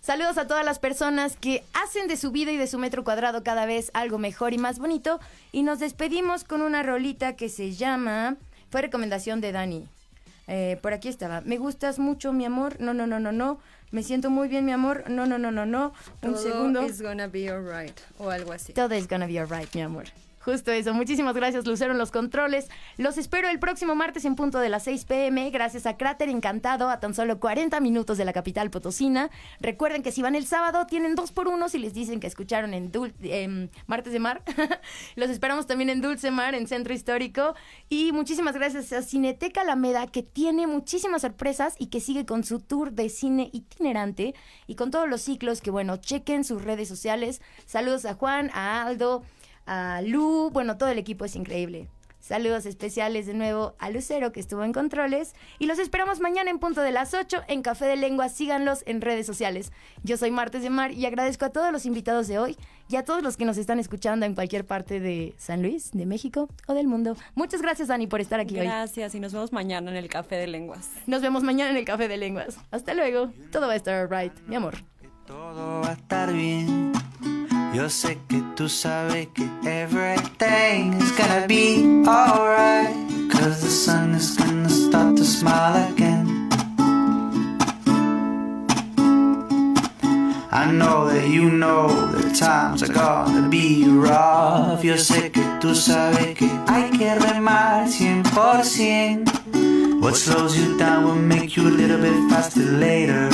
[0.01, 3.43] Saludos a todas las personas que hacen de su vida y de su metro cuadrado
[3.43, 5.19] cada vez algo mejor y más bonito.
[5.51, 8.37] Y nos despedimos con una rolita que se llama...
[8.69, 9.85] Fue recomendación de Dani.
[10.47, 11.41] Eh, por aquí estaba.
[11.41, 12.79] Me gustas mucho, mi amor.
[12.79, 13.59] No, no, no, no, no.
[13.91, 15.09] Me siento muy bien, mi amor.
[15.09, 15.93] No, no, no, no, no.
[16.21, 16.85] Un Todo segundo.
[16.85, 18.73] is gonna be alright o algo así.
[18.73, 20.05] Todo is gonna be alright, mi amor.
[20.47, 20.93] Justo eso.
[20.93, 22.69] Muchísimas gracias, Lucero, los controles.
[22.95, 25.49] Los espero el próximo martes en punto de las 6 pm.
[25.51, 29.29] Gracias a Cráter Encantado, a tan solo 40 minutos de la capital potosina.
[29.59, 32.73] Recuerden que si van el sábado, tienen dos por uno si les dicen que escucharon
[32.73, 34.41] en Dul- em, Martes de Mar.
[35.17, 37.53] los esperamos también en Dulce Mar, en Centro Histórico.
[37.89, 42.61] Y muchísimas gracias a Cineteca Alameda, que tiene muchísimas sorpresas y que sigue con su
[42.61, 44.33] tour de cine itinerante
[44.65, 47.41] y con todos los ciclos que, bueno, chequen sus redes sociales.
[47.65, 49.23] Saludos a Juan, a Aldo,
[49.67, 51.87] a Lu, bueno, todo el equipo es increíble.
[52.19, 56.59] Saludos especiales de nuevo a Lucero que estuvo en controles y los esperamos mañana en
[56.59, 58.27] punto de las 8 en Café de Lengua.
[58.27, 59.71] Síganlos en redes sociales.
[60.03, 62.57] Yo soy Martes de Mar y agradezco a todos los invitados de hoy
[62.89, 66.05] y a todos los que nos están escuchando en cualquier parte de San Luis, de
[66.05, 67.15] México o del mundo.
[67.33, 68.65] Muchas gracias Dani por estar aquí hoy.
[68.65, 70.89] Gracias y nos vemos mañana en el Café de Lenguas.
[71.05, 72.57] Nos vemos mañana en el Café de Lenguas.
[72.71, 73.31] Hasta luego.
[73.53, 74.75] Todo va a estar right, mi amor.
[75.25, 76.91] todo va a estar bien.
[77.73, 82.95] Yo sé que tú sabes que everything is gonna be alright.
[83.29, 86.49] Cause the sun is gonna start to smile again.
[90.51, 94.83] I know that you know that times are gonna be rough.
[94.83, 99.29] Yo sé que tú sabes que hay que remar 100%.
[100.01, 103.29] What slows you down will make you a little bit faster later.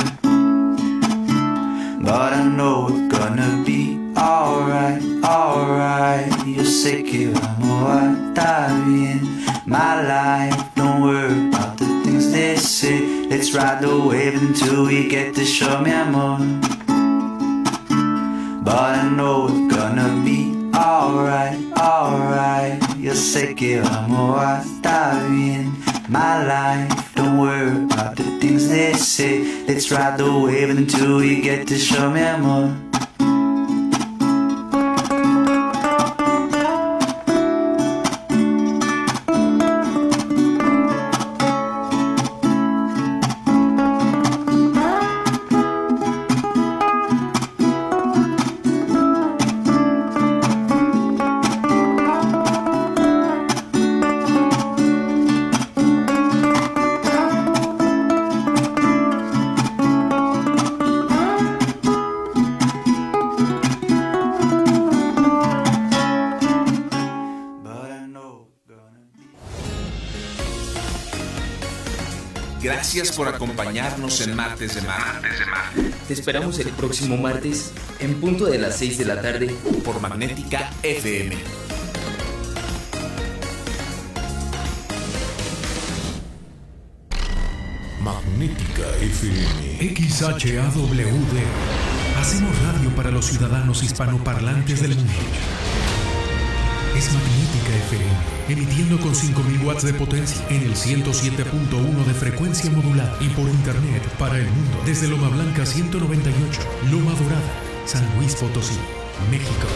[2.02, 6.30] But I know we're gonna be alright, alright.
[6.46, 9.20] Yo sé que vamos a estar bien.
[9.66, 13.26] My life, don't worry about the things they say.
[13.28, 16.38] Let's ride the wave until we get the shore, mi amor.
[18.62, 22.80] But I know we're gonna be alright, alright.
[22.98, 25.72] Yo sé que vamos a estar bien.
[26.08, 29.64] My life, don't worry about the things they say.
[29.66, 32.76] Let's ride the wave until we get to show me amor.
[73.80, 75.20] Acompañarnos en Martes de Mar.
[76.06, 79.54] Te esperamos el próximo martes en punto de las 6 de la tarde
[79.84, 81.36] por Magnética FM.
[88.00, 89.94] Magnética FM.
[89.96, 91.00] XHAWD.
[92.20, 95.12] Hacemos radio para los ciudadanos hispanoparlantes del mundo.
[97.12, 98.04] Magnética FM,
[98.48, 104.02] emitiendo con 5000 watts de potencia en el 107.1 de frecuencia modulada y por internet
[104.18, 107.52] para el mundo desde Loma Blanca 198, Loma Dorada,
[107.84, 108.78] San Luis Potosí,
[109.30, 109.68] México.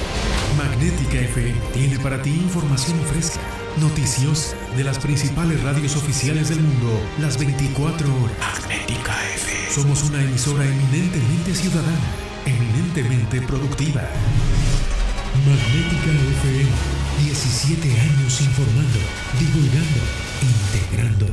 [0.57, 3.41] Magnética FM tiene para ti información fresca,
[3.81, 8.39] noticiosa de las principales radios oficiales del mundo las 24 horas.
[8.63, 9.75] Magnética FM.
[9.75, 11.99] Somos una emisora eminentemente ciudadana,
[12.47, 14.03] eminentemente productiva.
[15.47, 16.11] Magnética
[16.41, 16.98] FM.
[17.19, 19.01] 17 años informando,
[19.39, 20.01] divulgando,
[20.41, 21.27] integrando.